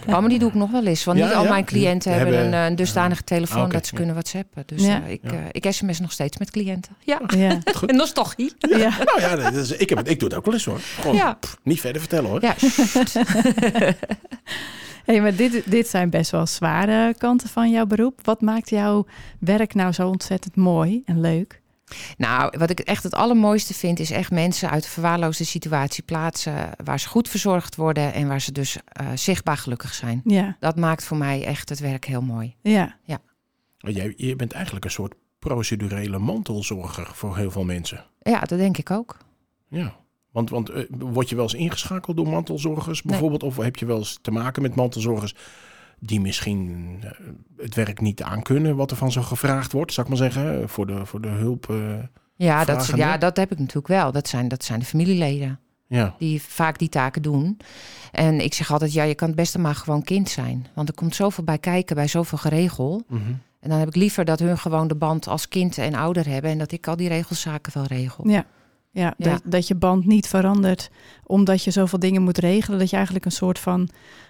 Oh, 0.07 0.19
maar 0.19 0.29
die 0.29 0.39
doe 0.39 0.49
ik 0.49 0.55
nog 0.55 0.71
wel 0.71 0.85
eens. 0.85 1.03
Want 1.03 1.17
Ja, 1.17 1.25
niet 1.25 1.33
al 1.35 1.43
ja. 1.43 1.49
mijn 1.49 1.65
cliënten 1.65 2.09
Die 2.11 2.19
hebben, 2.19 2.35
hebben- 2.37 2.53
een, 2.59 2.63
eh, 2.63 2.69
een 2.69 2.75
dusdanige 2.75 3.23
telefoon 3.23 3.57
Ah, 3.59 3.63
oké, 3.63 3.73
dat 3.73 3.85
ze 3.85 3.91
ja. 3.91 3.97
kunnen 3.97 4.15
whatsappen. 4.15 4.63
Dus 4.65 4.85
Ja. 4.85 5.03
eh, 5.03 5.11
ik, 5.11 5.19
Ja. 5.23 5.31
eh, 5.31 5.37
ik 5.51 5.65
sms 5.71 5.99
nog 5.99 6.11
steeds 6.11 6.37
met 6.37 6.51
cliënten. 6.51 6.95
Ja, 7.03 7.21
ja, 7.37 7.59
Goed. 7.73 7.89
en 7.91 7.95
nostalgie. 7.95 8.53
ja. 8.59 8.77
Nou 9.05 9.19
ja, 9.21 9.35
dat 9.35 9.53
is, 9.53 9.71
ik, 9.71 9.89
heb 9.89 9.97
het, 9.97 10.09
ik 10.09 10.19
doe 10.19 10.27
het 10.29 10.37
ook 10.37 10.45
wel 10.45 10.53
eens 10.53 10.65
hoor. 10.65 10.79
Gewoon 10.79 11.15
Ja. 11.15 11.33
pff, 11.33 11.57
niet 11.63 11.79
verder 11.79 12.01
vertellen 12.01 12.29
hoor. 12.29 12.41
Ja, 12.41 12.55
Hey, 15.05 15.21
maar 15.21 15.35
dit, 15.35 15.63
dit 15.71 15.87
zijn 15.87 16.09
best 16.09 16.31
wel 16.31 16.47
zware 16.47 17.15
kanten 17.17 17.49
van 17.49 17.71
jouw 17.71 17.85
beroep. 17.85 18.19
Wat 18.23 18.41
maakt 18.41 18.69
jouw 18.69 19.05
werk 19.39 19.73
nou 19.73 19.91
zo 19.91 20.07
ontzettend 20.07 20.55
mooi 20.55 21.01
en 21.05 21.21
leuk? 21.21 21.61
Nou, 22.17 22.53
wat 22.57 22.69
ik 22.69 22.79
echt 22.79 23.03
het 23.03 23.13
allermooiste 23.13 23.73
vind, 23.73 23.99
is 23.99 24.11
echt 24.11 24.31
mensen 24.31 24.69
uit 24.69 24.83
een 24.83 24.89
verwaarloosde 24.89 25.43
situatie 25.43 26.03
plaatsen. 26.03 26.69
Waar 26.83 26.99
ze 26.99 27.07
goed 27.07 27.29
verzorgd 27.29 27.75
worden 27.75 28.13
en 28.13 28.27
waar 28.27 28.41
ze 28.41 28.51
dus 28.51 28.77
eh, 28.85 29.07
zichtbaar 29.15 29.57
gelukkig 29.57 29.93
zijn. 29.93 30.21
Ja, 30.23 30.57
Dat 30.59 30.75
maakt 30.75 31.03
voor 31.03 31.17
mij 31.17 31.45
echt 31.45 31.69
het 31.69 31.79
werk 31.79 32.05
heel 32.05 32.21
mooi. 32.21 32.55
ja, 32.61 32.97
Maar 33.79 33.91
Jij, 33.91 34.13
je 34.17 34.35
bent 34.35 34.51
eigenlijk 34.51 34.85
een 34.85 34.91
soort 34.91 35.13
procedurele 35.39 36.19
mantelzorger 36.19 37.07
voor 37.13 37.37
heel 37.37 37.51
veel 37.51 37.63
mensen. 37.63 38.05
Ja, 38.21 38.39
dat 38.39 38.57
denk 38.59 38.77
ik 38.77 38.91
ook. 38.91 39.17
Ja. 39.67 39.95
Want, 40.31 40.49
want 40.49 40.69
eh, 40.69 40.83
word 40.89 41.29
je 41.29 41.35
wel 41.35 41.43
eens 41.43 41.53
ingeschakeld 41.53 42.17
door 42.17 42.27
mantelzorgers 42.27 43.01
bijvoorbeeld? 43.01 43.43
Of 43.43 43.57
heb 43.57 43.75
je 43.75 43.85
wel 43.85 43.97
eens 43.97 44.19
te 44.21 44.31
maken 44.31 44.61
met 44.61 44.75
mantelzorgers 44.75 45.35
die 46.05 46.21
misschien 46.21 46.97
eh, 47.01 47.09
het 47.57 47.75
werk 47.75 48.01
niet 48.01 48.23
aankunnen 48.23 48.75
wat 48.75 48.91
er 48.91 48.97
van 48.97 49.11
ze 49.11 49.23
gevraagd 49.23 49.71
wordt, 49.71 49.93
zou 49.93 50.07
ik 50.07 50.17
maar 50.17 50.31
zeggen, 50.31 50.69
voor 50.69 50.87
de, 50.87 51.05
voor 51.05 51.21
de 51.21 51.27
hulp? 51.27 51.69
eh, 51.69 51.77
Ja 52.35 52.65
dat, 52.65 52.91
ja, 52.95 53.17
dat 53.17 53.37
heb 53.37 53.51
ik 53.51 53.59
natuurlijk 53.59 53.87
wel. 53.87 54.11
Dat 54.11 54.27
zijn, 54.27 54.47
dat 54.47 54.63
zijn 54.63 54.79
de 54.79 54.85
familieleden 54.85 55.59
ja. 55.87 56.15
die 56.17 56.41
vaak 56.41 56.79
die 56.79 56.89
taken 56.89 57.21
doen. 57.21 57.57
En 58.11 58.39
ik 58.39 58.53
zeg 58.53 58.71
altijd, 58.71 58.93
ja, 58.93 59.03
je 59.03 59.15
kan 59.15 59.27
het 59.27 59.37
beste 59.37 59.59
maar 59.59 59.75
gewoon 59.75 60.03
kind 60.03 60.29
zijn. 60.29 60.67
Want 60.73 60.87
er 60.87 60.95
komt 60.95 61.15
zoveel 61.15 61.43
bij 61.43 61.57
kijken, 61.57 61.95
bij 61.95 62.07
zoveel 62.07 62.37
geregel. 62.37 63.03
Mhm. 63.07 63.21
En 63.59 63.69
dan 63.69 63.79
heb 63.79 63.87
ik 63.87 63.95
liever 63.95 64.25
dat 64.25 64.39
hun 64.39 64.57
gewoon 64.57 64.87
de 64.87 64.95
band 64.95 65.27
als 65.27 65.47
kind 65.47 65.77
en 65.77 65.95
ouder 65.95 66.27
hebben... 66.27 66.51
en 66.51 66.57
dat 66.57 66.71
ik 66.71 66.87
al 66.87 66.95
die 66.95 67.07
regelzaken 67.07 67.73
wel 67.73 67.85
regel. 67.85 68.29
ja. 68.29 68.45
Ja, 68.93 69.13
Ja. 69.17 69.31
Dat, 69.31 69.41
dat 69.45 69.67
je 69.67 69.75
band 69.75 70.05
niet 70.05 70.27
verandert 70.27 70.89
omdat 71.23 71.63
je 71.63 71.71
zoveel 71.71 71.99
dingen 71.99 72.21
moet 72.21 72.37
regelen. 72.37 72.79
Dat 72.79 72.89
je 72.89 72.95
eigenlijk 72.95 73.25
een 73.25 73.31
soort 73.31 73.59
van 73.59 73.89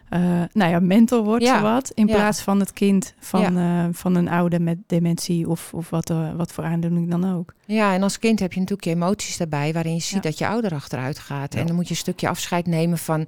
eh, 0.10 0.19
nou 0.52 0.71
ja, 0.71 0.80
mentor 0.80 1.23
wordt, 1.23 1.43
Ja. 1.43 1.58
zowat. 1.58 1.91
In 1.93 2.08
Ja. 2.08 2.13
plaats 2.15 2.41
van 2.41 2.60
het 2.60 2.73
kind 2.73 3.13
van, 3.19 3.58
eh, 3.58 3.86
van 3.91 4.15
een 4.15 4.28
ouder 4.30 4.62
met 4.62 4.78
dementie 4.88 5.49
of, 5.49 5.73
of 5.73 5.89
wat, 5.89 6.10
eh, 6.10 6.34
wat 6.36 6.52
voor 6.52 6.63
aandoening 6.63 7.10
dan 7.10 7.34
ook. 7.36 7.54
Ja, 7.65 7.93
en 7.93 8.04
als 8.04 8.19
kind 8.19 8.39
heb 8.39 8.54
je 8.54 8.60
natuurlijk 8.60 8.88
je 8.88 8.93
emoties 8.93 9.38
daarbij... 9.38 9.73
waarin 9.73 9.93
je 9.93 9.99
ziet 10.02 10.13
Ja. 10.23 10.30
dat 10.30 10.38
je 10.38 10.47
ouder 10.47 10.73
achteruit 10.73 11.19
gaat. 11.19 11.54
Ja. 11.54 11.60
En 11.60 11.65
dan 11.67 11.76
moet 11.76 11.86
je 11.88 11.91
een 11.91 11.97
stukje 11.99 12.30
afscheid 12.30 12.67
nemen 12.67 12.97
van 12.97 13.28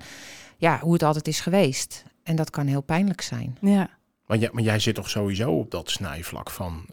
ja, 0.58 0.80
hoe 0.82 0.94
het 0.94 1.04
altijd 1.04 1.28
is 1.28 1.40
geweest. 1.40 2.04
En 2.24 2.36
dat 2.36 2.50
kan 2.50 2.68
heel 2.68 2.82
pijnlijk 2.82 3.22
zijn. 3.22 3.58
Ja, 3.62 3.90
Maar, 4.28 4.38
jij, 4.38 4.50
maar 4.52 4.64
jij 4.64 4.80
zit 4.80 4.96
toch 4.96 5.10
sowieso 5.10 5.52
op 5.52 5.72
dat 5.72 5.90
snijvlak 5.90 6.50
van, 6.50 6.86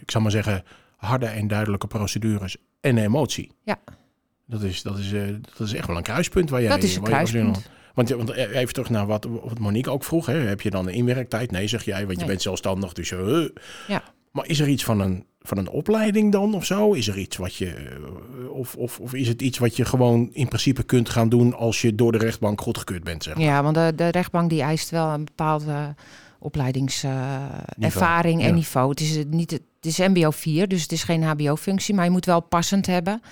ik 0.00 0.10
zal 0.10 0.20
maar 0.20 0.30
zeggen, 0.30 0.64
harde 0.96 1.26
en 1.26 1.46
duidelijke 1.48 1.86
procedures 1.86 2.56
en 2.84 2.98
emotie. 2.98 3.50
Ja. 3.62 3.78
Dat 4.46 4.62
is, 4.62 4.82
dat 4.82 4.98
is, 4.98 5.12
eh, 5.12 5.22
dat 5.56 5.66
is 5.66 5.74
echt 5.74 5.86
wel 5.86 5.96
een 5.96 6.02
kruispunt 6.02 6.50
waar 6.50 6.60
jij... 6.60 6.70
dat 6.70 6.82
is 6.82 6.96
een 6.96 7.02
kruispunt. 7.02 7.68
Want, 7.94 8.08
want 8.08 8.30
eh, 8.30 8.56
even 8.56 8.74
terug 8.74 8.90
naar 8.90 9.06
wat, 9.06 9.24
wat 9.42 9.58
Monique 9.58 9.90
ook 9.90 10.04
vroeg. 10.04 10.26
Hè? 10.26 10.38
Heb 10.38 10.60
je 10.60 10.70
dan 10.70 10.86
een 10.86 10.94
inwerktijd? 10.94 11.50
Nee, 11.50 11.68
zeg 11.68 11.84
jij, 11.84 12.06
want 12.06 12.20
je 12.20 12.26
bent 12.26 12.42
zelfstandig. 12.42 12.92
Dus 12.92 13.10
eh. 13.12 13.44
Ja. 13.88 14.02
Maar 14.30 14.46
is 14.46 14.60
er 14.60 14.68
iets 14.68 14.84
van 14.84 15.00
een, 15.00 15.26
van 15.40 15.58
een 15.58 15.68
opleiding 15.68 16.32
dan 16.32 16.54
of 16.54 16.64
zo? 16.64 16.92
Is 16.92 17.08
er 17.08 17.18
iets 17.18 17.36
wat 17.36 17.54
je... 17.54 17.66
eh, 17.66 18.50
Of, 18.50 18.76
of, 18.76 19.00
of 19.00 19.14
is 19.14 19.28
het 19.28 19.42
iets 19.42 19.58
wat 19.58 19.76
je 19.76 19.84
gewoon 19.84 20.30
in 20.32 20.48
principe 20.48 20.82
kunt 20.82 21.08
gaan 21.08 21.28
doen... 21.28 21.54
als 21.54 21.82
je 21.82 21.94
door 21.94 22.12
de 22.12 22.18
rechtbank 22.18 22.60
goedgekeurd 22.60 23.04
bent, 23.04 23.22
zeg 23.22 23.34
maar? 23.34 23.44
Ja, 23.44 23.62
want 23.62 23.74
de, 23.74 23.92
de 23.96 24.08
rechtbank 24.08 24.50
die 24.50 24.62
eist 24.62 24.90
wel 24.90 25.08
een 25.08 25.24
bepaalde 25.24 25.94
opleidingservaring 26.38 27.64
ervaring 27.78 28.40
en 28.40 28.48
ja. 28.48 28.54
niveau. 28.54 28.90
Het 28.90 29.00
is, 29.00 29.16
het 29.16 29.30
niet, 29.30 29.50
het 29.50 29.62
is 29.86 29.98
MBO 29.98 30.30
4, 30.30 30.68
dus 30.68 30.82
het 30.82 30.92
is 30.92 31.02
geen 31.02 31.22
HBO-functie, 31.22 31.94
maar 31.94 32.04
je 32.04 32.10
moet 32.10 32.26
wel 32.26 32.40
passend 32.40 32.86
hebben. 32.86 33.22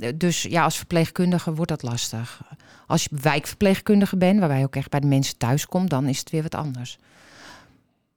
Eh, 0.00 0.08
Dus 0.16 0.42
ja, 0.42 0.64
als 0.64 0.76
verpleegkundige 0.76 1.54
wordt 1.54 1.70
dat 1.70 1.82
lastig. 1.82 2.42
Als 2.86 3.02
je 3.04 3.10
wijkverpleegkundige 3.22 4.16
bent, 4.16 4.38
waarbij 4.38 4.58
je 4.58 4.64
ook 4.64 4.76
echt 4.76 4.90
bij 4.90 5.00
de 5.00 5.06
mensen 5.06 5.36
thuis 5.38 5.66
komt, 5.66 5.90
dan 5.90 6.06
is 6.08 6.18
het 6.18 6.30
weer 6.30 6.42
wat 6.42 6.54
anders. 6.54 6.98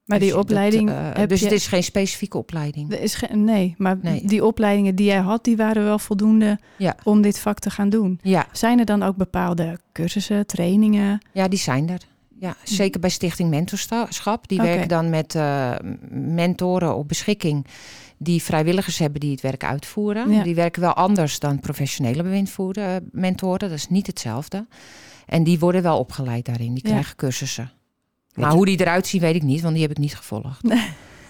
maar 0.05 0.19
Dus 0.19 0.27
die 0.27 0.37
opleiding. 0.37 0.89
eh, 0.89 1.27
dus 1.27 1.39
je, 1.39 1.45
het 1.45 1.53
is 1.55 1.67
geen 1.67 1.83
specifieke 1.83 2.37
opleiding. 2.37 2.91
er 2.93 3.01
is 3.01 3.15
geen, 3.15 3.43
nee, 3.43 3.75
maar 3.77 3.97
Nee. 4.01 4.25
die 4.25 4.45
opleidingen 4.45 4.95
die 4.95 5.05
jij 5.05 5.17
had, 5.19 5.43
die 5.43 5.57
waren 5.57 5.83
wel 5.83 5.99
voldoende 5.99 6.59
Ja. 6.77 6.95
om 7.03 7.21
dit 7.21 7.39
vak 7.39 7.59
te 7.59 7.69
gaan 7.69 7.89
doen. 7.89 8.19
Ja, 8.21 8.45
Zijn 8.51 8.79
er 8.79 8.85
dan 8.85 9.03
ook 9.03 9.15
bepaalde 9.15 9.79
cursussen, 9.91 10.45
trainingen? 10.45 11.21
Ja, 11.31 11.47
die 11.47 11.59
zijn 11.59 11.89
er. 11.89 12.01
Ja, 12.43 12.55
zeker 12.63 12.99
bij 12.99 13.09
Stichting 13.09 13.49
Mentorschap. 13.49 14.47
Die 14.47 14.61
werken 14.61 14.87
dan 14.87 15.09
met 15.09 15.35
eh, 15.35 15.71
mentoren 16.09 16.95
op 16.95 17.07
beschikking 17.07 17.65
die 18.17 18.43
vrijwilligers 18.43 18.97
hebben 18.97 19.19
die 19.19 19.31
het 19.31 19.41
werk 19.41 19.63
uitvoeren. 19.63 20.31
Ja. 20.31 20.43
Die 20.43 20.55
werken 20.55 20.81
wel 20.81 20.93
anders 20.93 21.39
dan 21.39 21.59
professionele 21.59 22.23
bewindvoerder, 22.23 22.95
eh, 22.95 23.01
mentoren. 23.11 23.59
Dat 23.59 23.77
is 23.77 23.89
niet 23.89 24.07
hetzelfde. 24.07 24.67
En 25.25 25.43
die 25.43 25.59
worden 25.59 25.81
wel 25.81 25.99
opgeleid 25.99 26.45
daarin. 26.45 26.73
Die 26.73 26.83
Ja. 26.83 26.89
krijgen 26.89 27.15
cursussen. 27.15 27.71
Maar 28.33 28.51
hoe 28.51 28.65
die 28.65 28.79
eruit 28.79 29.07
zien 29.07 29.21
weet 29.21 29.35
ik 29.35 29.43
niet, 29.43 29.61
want 29.61 29.73
die 29.73 29.81
heb 29.81 29.91
ik 29.91 29.97
niet 29.97 30.15
gevolgd. 30.15 30.61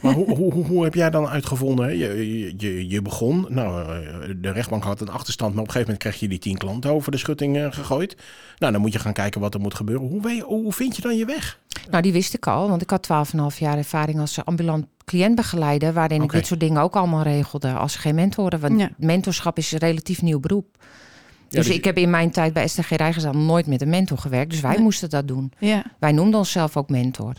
Maar 0.04 0.14
hoe, 0.14 0.36
hoe, 0.36 0.54
hoe, 0.54 0.66
hoe 0.66 0.84
heb 0.84 0.94
jij 0.94 1.10
dan 1.10 1.28
uitgevonden? 1.28 1.86
hè? 1.86 1.92
Je, 1.92 2.54
je, 2.58 2.90
je 2.90 3.02
begon, 3.02 3.46
nou, 3.50 3.82
eh, 4.04 4.30
de 4.38 4.52
rechtbank 4.52 4.84
had 4.84 5.02
een 5.02 5.10
achterstand, 5.10 5.54
maar 5.54 5.62
op 5.62 5.68
een 5.68 5.74
gegeven 5.74 5.94
moment 5.94 6.10
kreeg 6.18 6.20
je 6.30 6.38
die 6.38 6.40
tien 6.50 6.58
klanten 6.58 6.92
over 6.92 7.12
de 7.12 7.18
schutting 7.18 7.58
eh, 7.58 7.68
gegooid. 7.72 8.18
Nou, 8.58 8.72
dan 8.72 8.82
moet 8.82 8.94
je 8.94 9.00
gaan 9.00 9.14
kijken 9.14 9.42
wat 9.42 9.54
er 9.54 9.60
moet 9.60 9.74
gebeuren. 9.74 10.08
Hoe, 10.08 10.42
hoe 10.44 10.74
vind 10.74 10.96
je 10.96 11.02
dan 11.02 11.18
je 11.18 11.26
weg? 11.26 11.60
Nou, 11.90 12.04
die 12.04 12.12
wist 12.12 12.34
ik 12.34 12.48
al, 12.48 12.70
want 12.70 12.82
ik 12.82 12.90
had 12.90 13.08
12,5 13.54 13.58
jaar 13.60 13.78
ervaring 13.78 14.20
als 14.20 14.46
ambulant 14.46 14.86
cliëntbegeleider, 15.06 15.94
waarin 15.94 16.22
ik 16.24 16.32
dit 16.32 16.46
soort 16.48 16.60
dingen 16.60 16.82
ook 16.82 16.96
allemaal 16.96 17.22
regelde 17.24 17.72
als 17.74 17.96
geen 17.96 18.16
mentoren. 18.16 18.60
Want 18.60 18.80
Ja. 18.80 18.90
mentorschap 18.98 19.58
is 19.58 19.72
een 19.72 19.80
relatief 19.80 20.22
nieuw 20.22 20.40
beroep. 20.40 20.66
Ja, 20.80 21.60
dus 21.60 21.68
dus- 21.68 21.76
ik 21.76 21.84
heb 21.84 21.98
in 21.98 22.10
mijn 22.10 22.32
tijd 22.32 22.54
bij 22.54 22.68
STG 22.68 22.90
Rijgersaan 22.90 23.46
nooit 23.46 23.68
met 23.68 23.82
een 23.82 23.90
mentor 23.90 24.18
gewerkt. 24.18 24.52
Dus 24.52 24.62
wij 24.62 24.72
Nee. 24.74 24.82
moesten 24.82 25.10
dat 25.10 25.28
doen. 25.28 25.52
Ja, 25.60 25.84
Wij 26.00 26.12
noemden 26.12 26.40
onszelf 26.40 26.78
ook 26.78 26.90
mentor. 26.90 27.34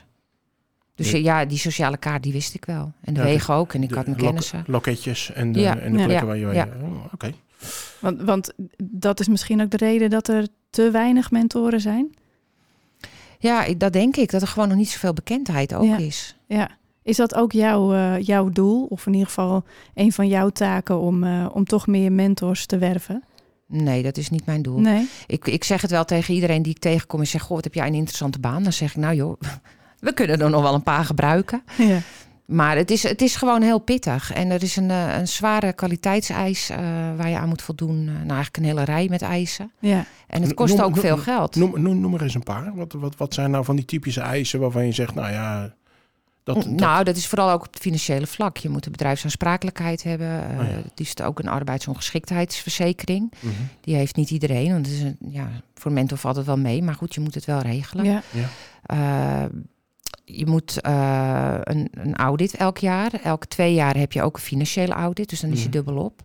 Dus 0.95 1.11
Ja. 1.11 1.19
ja, 1.19 1.45
die 1.45 1.59
sociale 1.59 1.97
kaart 1.97 2.23
die 2.23 2.33
wist 2.33 2.55
ik 2.55 2.65
wel. 2.65 2.93
En 3.01 3.15
de 3.15 3.21
Ja, 3.21 3.27
wegen 3.27 3.55
ook. 3.55 3.75
En 3.75 3.83
ik 3.83 3.89
De 3.89 3.95
had 3.95 4.07
mijn 4.07 4.17
lok- 4.19 4.27
kennissen. 4.27 4.65
Loketjes 4.67 5.33
en 5.33 5.53
de, 5.53 5.61
Ja. 5.61 5.79
en 5.79 5.93
de 5.97 6.05
plekken 6.05 6.15
Ja. 6.17 6.25
waar 6.25 6.37
je... 6.37 6.47
Ja. 6.47 6.69
Oh, 6.83 7.13
Oké. 7.13 7.33
want, 8.01 8.23
want 8.23 8.53
dat 8.83 9.21
is 9.21 9.29
misschien 9.29 9.63
ook 9.63 9.71
de 9.71 9.77
reden 9.77 10.11
dat 10.11 10.29
er 10.29 10.47
te 10.71 10.91
weinig 10.91 11.31
mentoren 11.31 11.81
zijn. 11.81 12.15
Ja, 13.39 13.65
ik, 13.65 13.81
dat 13.81 13.93
denk 13.93 14.17
ik. 14.17 14.31
Dat 14.31 14.43
er 14.43 14.49
gewoon 14.49 14.69
nog 14.69 14.77
niet 14.77 14.89
zoveel 14.89 15.13
bekendheid 15.13 15.75
ook 15.75 15.85
Ja. 15.85 15.97
is. 15.97 16.37
Ja. 16.47 16.71
Is 17.03 17.17
dat 17.17 17.35
ook 17.35 17.53
jouw, 17.53 17.95
eh, 17.95 18.21
jouw 18.21 18.49
doel? 18.49 18.85
Of 18.85 19.07
in 19.07 19.13
ieder 19.13 19.27
geval 19.29 19.65
een 19.95 20.13
van 20.13 20.29
jouw 20.29 20.49
taken 20.49 20.99
om, 20.99 21.25
eh, 21.25 21.47
om 21.53 21.65
toch 21.65 21.87
meer 21.87 22.13
mentors 22.13 22.67
te 22.67 22.79
werven? 22.79 23.25
Nee, 23.67 24.03
dat 24.03 24.17
is 24.17 24.31
niet 24.31 24.47
mijn 24.47 24.63
doel. 24.63 24.79
Nee. 24.81 25.09
Ik, 25.27 25.47
ik 25.47 25.65
zeg 25.65 25.81
het 25.83 25.91
wel 25.91 26.05
tegen 26.05 26.35
iedereen 26.35 26.63
die 26.63 26.73
ik 26.73 26.79
tegenkom 26.79 27.21
en 27.21 27.27
zeg: 27.27 27.43
Goh, 27.43 27.51
wat 27.55 27.65
heb 27.65 27.75
jij 27.75 27.87
een 27.87 27.95
interessante 27.95 28.39
baan? 28.39 28.63
Dan 28.63 28.73
zeg 28.73 28.91
ik: 28.91 28.97
Nou 28.97 29.15
joh, 29.15 29.41
we 30.05 30.13
kunnen 30.15 30.41
er 30.41 30.51
nog 30.51 30.63
wel 30.63 30.75
een 30.75 30.83
paar 30.83 31.05
gebruiken. 31.05 31.63
Ja. 31.79 31.99
Maar 32.45 32.77
het 32.77 32.91
is, 32.91 33.03
het 33.03 33.23
is 33.23 33.37
gewoon 33.37 33.63
heel 33.63 33.79
pittig. 33.79 34.33
En 34.33 34.51
er 34.51 34.63
is 34.63 34.77
een, 34.77 34.91
eh, 34.91 35.17
een 35.19 35.29
zware 35.29 35.73
kwaliteitseis 35.73 36.71
eh, 36.71 36.79
waar 37.17 37.29
je 37.29 37.39
aan 37.39 37.49
moet 37.49 37.63
voldoen. 37.63 37.99
Eh, 37.99 38.05
nou, 38.15 38.19
eigenlijk 38.27 38.57
een 38.57 38.65
hele 38.65 38.83
rij 38.85 39.07
met 39.11 39.23
eisen. 39.23 39.71
ja. 39.79 40.05
En 40.27 40.43
het 40.43 40.55
kost 40.55 40.75
Noem- 40.77 40.85
ook 40.85 40.91
noem- 40.91 41.01
veel 41.01 41.17
geld. 41.17 41.57
Noem, 41.57 41.81
noem, 41.83 42.01
noem 42.01 42.15
er 42.15 42.23
eens 42.23 42.35
een 42.35 42.43
paar. 42.43 42.73
Wat, 42.75 42.93
wat, 42.93 43.17
wat 43.17 43.35
zijn 43.35 43.51
nou 43.51 43.65
van 43.65 43.77
die 43.77 43.85
typische 43.85 44.21
eisen 44.21 44.61
waarvan 44.61 44.87
je 44.87 44.93
zegt, 44.93 45.15
nou 45.15 45.33
ja... 45.33 45.75
Dat, 46.43 46.55
dat- 46.57 46.67
nou, 46.67 47.05
dat 47.05 47.17
is 47.17 47.27
vooral 47.27 47.51
ook 47.51 47.67
op 47.67 47.73
het 47.73 47.83
financiële 47.83 48.27
vlak. 48.27 48.57
Je 48.57 48.69
moet 48.69 48.87
een 48.87 48.93
bedrijfsaansprakelijkheid 48.93 50.03
hebben. 50.03 50.29
eh, 50.51 50.59
Oh 50.61 50.67
ja. 50.69 50.75
Het 50.75 51.01
is 51.01 51.21
ook 51.23 51.39
een 51.39 51.49
arbeidsongeschiktheidsverzekering. 51.49 53.33
Mhm. 53.41 53.53
Die 53.81 53.95
heeft 53.95 54.17
niet 54.17 54.31
iedereen. 54.31 54.73
Want 54.73 54.87
het 54.87 54.95
is 54.95 55.03
een, 55.03 55.17
ja, 55.29 55.49
voor 55.75 55.93
mentor 55.93 56.19
valt 56.19 56.37
het 56.37 56.47
wel 56.47 56.59
mee. 56.59 56.83
Maar 56.83 56.95
goed, 56.95 57.15
je 57.15 57.21
moet 57.21 57.35
het 57.35 57.45
wel 57.45 57.61
regelen. 57.61 58.05
ja. 58.05 58.23
Eh, 58.83 59.45
je 60.25 60.47
moet 60.47 60.81
eh, 60.81 61.55
een, 61.61 61.89
een 61.91 62.15
audit 62.15 62.55
elk 62.55 62.79
jaar. 62.79 63.13
Elke 63.23 63.47
twee 63.47 63.75
jaar 63.75 63.97
heb 63.97 64.13
je 64.13 64.23
ook 64.23 64.35
een 64.37 64.43
financiële 64.43 64.93
audit. 64.93 65.29
Dus 65.29 65.41
dan 65.41 65.51
is 65.51 65.59
je 65.63 65.69
Mhm. 65.69 65.73
dubbel 65.73 65.97
op. 65.97 66.23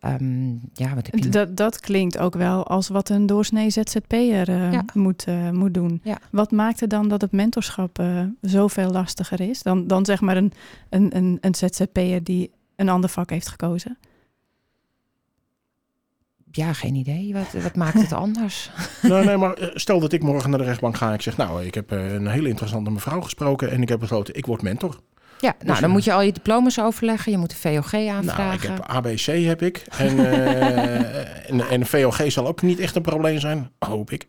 Ehm, 0.00 0.50
ja, 0.72 0.94
wat 0.94 1.06
heb 1.10 1.14
je? 1.18 1.28
Dat, 1.28 1.56
dat 1.56 1.80
klinkt 1.80 2.18
ook 2.18 2.34
wel 2.34 2.66
als 2.66 2.88
wat 2.88 3.08
een 3.08 3.26
doorsnee 3.26 3.70
ZZP'er 3.70 4.50
Ja. 4.72 4.84
moet, 4.94 5.24
eh, 5.24 5.50
moet 5.50 5.74
doen. 5.74 6.00
Ja. 6.02 6.18
Wat 6.30 6.50
maakt 6.50 6.80
het 6.80 6.90
dan 6.90 7.08
dat 7.08 7.20
het 7.20 7.32
mentorschap 7.32 7.98
eh, 7.98 8.20
zoveel 8.40 8.90
lastiger 8.90 9.40
is 9.40 9.62
dan, 9.62 9.86
dan 9.86 10.04
zeg 10.04 10.20
maar 10.20 10.36
een, 10.36 10.52
een, 10.88 11.16
een, 11.16 11.38
een 11.40 11.54
ZZP'er 11.54 12.24
die 12.24 12.50
een 12.76 12.88
ander 12.88 13.10
vak 13.10 13.30
heeft 13.30 13.48
gekozen? 13.48 13.98
Ja, 16.52 16.72
geen 16.72 16.94
idee. 16.94 17.32
Wat, 17.32 17.62
wat 17.62 17.76
maakt 17.76 18.00
het 18.00 18.12
anders? 18.24 18.70
Nee, 19.02 19.24
nee, 19.24 19.36
maar 19.36 19.54
eh, 19.54 19.68
stel 19.74 20.00
dat 20.00 20.12
ik 20.12 20.22
morgen 20.22 20.50
naar 20.50 20.58
de 20.58 20.64
rechtbank 20.64 20.96
ga 20.96 21.08
en 21.08 21.14
ik 21.14 21.22
zeg... 21.22 21.36
nou, 21.36 21.64
ik 21.64 21.74
heb 21.74 21.92
eh, 21.92 22.12
een 22.12 22.26
hele 22.26 22.48
interessante 22.48 22.90
mevrouw 22.90 23.20
gesproken... 23.20 23.70
en 23.70 23.82
ik 23.82 23.88
heb 23.88 23.98
besloten, 23.98 24.34
ik 24.34 24.46
word 24.46 24.62
mentor. 24.62 25.00
Ja, 25.42 25.54
nou, 25.58 25.74
ja. 25.74 25.80
dan 25.80 25.90
moet 25.90 26.04
je 26.04 26.12
al 26.12 26.22
je 26.22 26.32
diploma's 26.32 26.80
overleggen. 26.80 27.32
Je 27.32 27.38
moet 27.38 27.50
een 27.50 27.82
VOG 27.82 27.94
aanvragen. 27.94 28.44
Nou, 28.44 28.54
ik 28.54 28.62
heb 28.62 28.80
ABC 28.80 29.44
heb 29.44 29.62
ik. 29.62 29.84
En, 29.98 30.18
eh, 30.18 31.70
en, 31.72 31.86
VOG 31.86 32.32
zal 32.32 32.46
ook 32.46 32.62
niet 32.62 32.78
echt 32.78 32.96
een 32.96 33.02
probleem 33.02 33.38
zijn, 33.38 33.70
hoop 33.78 34.10
ik. 34.10 34.26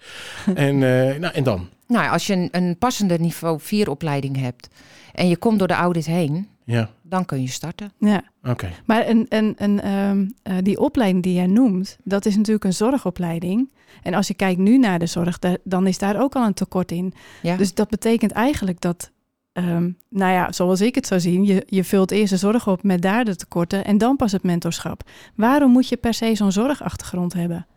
En, 0.55 0.73
eh, 0.73 1.19
nou, 1.19 1.33
en 1.33 1.43
dan? 1.43 1.69
Nou, 1.87 2.09
als 2.09 2.27
je 2.27 2.33
een, 2.33 2.47
een 2.51 2.77
passende 2.77 3.19
niveau 3.19 3.59
4 3.59 3.89
opleiding 3.89 4.39
hebt 4.39 4.67
en 5.11 5.27
je 5.27 5.37
komt 5.37 5.59
door 5.59 5.67
de 5.67 5.73
audit 5.73 6.05
heen, 6.05 6.47
Ja, 6.65 6.89
dan 7.01 7.25
kun 7.25 7.41
je 7.41 7.47
starten. 7.47 7.91
Ja. 7.97 8.23
oké. 8.43 8.69
Maar 8.85 9.07
een, 9.07 9.25
een, 9.29 9.53
een, 9.57 9.81
ehm, 9.81 10.27
eh, 10.43 10.55
die 10.61 10.79
opleiding 10.79 11.23
die 11.23 11.33
jij 11.33 11.47
noemt, 11.47 11.97
dat 12.03 12.25
is 12.25 12.35
natuurlijk 12.35 12.65
een 12.65 12.73
zorgopleiding. 12.73 13.71
En 14.03 14.13
als 14.13 14.27
je 14.27 14.33
kijkt 14.33 14.59
nu 14.59 14.77
naar 14.77 14.99
de 14.99 15.05
zorg, 15.05 15.39
da- 15.39 15.57
dan 15.63 15.87
is 15.87 15.97
daar 15.97 16.21
ook 16.21 16.35
al 16.35 16.45
een 16.45 16.53
tekort 16.53 16.91
in. 16.91 17.13
Ja. 17.41 17.57
Dus 17.57 17.73
dat 17.73 17.89
betekent 17.89 18.31
eigenlijk 18.31 18.81
dat, 18.81 19.11
ehm, 19.53 19.89
nou 20.09 20.31
ja, 20.31 20.51
zoals 20.51 20.81
ik 20.81 20.95
het 20.95 21.07
zou 21.07 21.19
zien, 21.19 21.45
je, 21.45 21.63
je 21.65 21.83
vult 21.83 22.11
eerst 22.11 22.29
de 22.31 22.37
zorg 22.37 22.67
op 22.67 22.83
met 22.83 23.01
daar 23.01 23.25
de 23.25 23.35
tekorten 23.35 23.85
en 23.85 23.97
dan 23.97 24.15
pas 24.15 24.31
het 24.31 24.43
mentorschap. 24.43 25.09
Waarom 25.35 25.71
moet 25.71 25.87
je 25.87 25.97
per 25.97 26.13
se 26.13 26.35
zo'n 26.35 26.51
zorgachtergrond 26.51 27.33
hebben? 27.33 27.67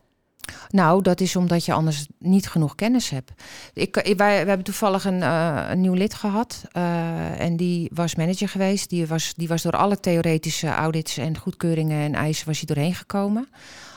Nou, 0.71 1.03
dat 1.03 1.21
is 1.21 1.37
omdat 1.37 1.65
je 1.65 1.73
anders 1.73 2.07
niet 2.19 2.49
genoeg 2.49 2.75
kennis 2.75 3.11
hebt. 3.11 3.33
Ik, 3.75 3.97
ik- 3.97 4.17
wij, 4.17 4.41
we 4.43 4.49
hebben 4.49 4.65
toevallig 4.65 5.05
een, 5.05 5.23
eh, 5.23 5.65
een 5.69 5.81
nieuw 5.81 5.93
lid 5.95 6.15
gehad. 6.15 6.65
eh, 6.73 7.41
en 7.41 7.57
die 7.57 7.91
was 7.95 8.15
manager 8.15 8.49
geweest. 8.49 8.91
Die 8.91 9.07
was, 9.07 9.35
die 9.35 9.49
was 9.49 9.63
door 9.63 9.73
alle 9.77 10.01
theoretische 10.01 10.69
audits 10.69 11.17
en 11.19 11.39
goedkeuringen 11.39 12.01
en 12.01 12.15
eisen 12.15 12.47
was 12.47 12.57
hij 12.61 12.75
doorheen 12.75 12.95
gekomen. 12.95 13.49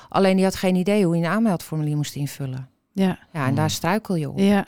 Alleen 0.10 0.36
die 0.36 0.46
had 0.46 0.56
geen 0.56 0.76
idee 0.76 1.04
hoe 1.06 1.16
hij 1.18 1.24
een 1.26 1.32
aanmeldformulier 1.32 1.96
moest 1.96 2.16
invullen. 2.16 2.70
Ja, 2.94 3.20
Ja, 3.34 3.46
en 3.48 3.56
daar 3.56 3.70
struikel 3.70 4.16
je 4.16 4.30
op. 4.30 4.38
ja, 4.40 4.66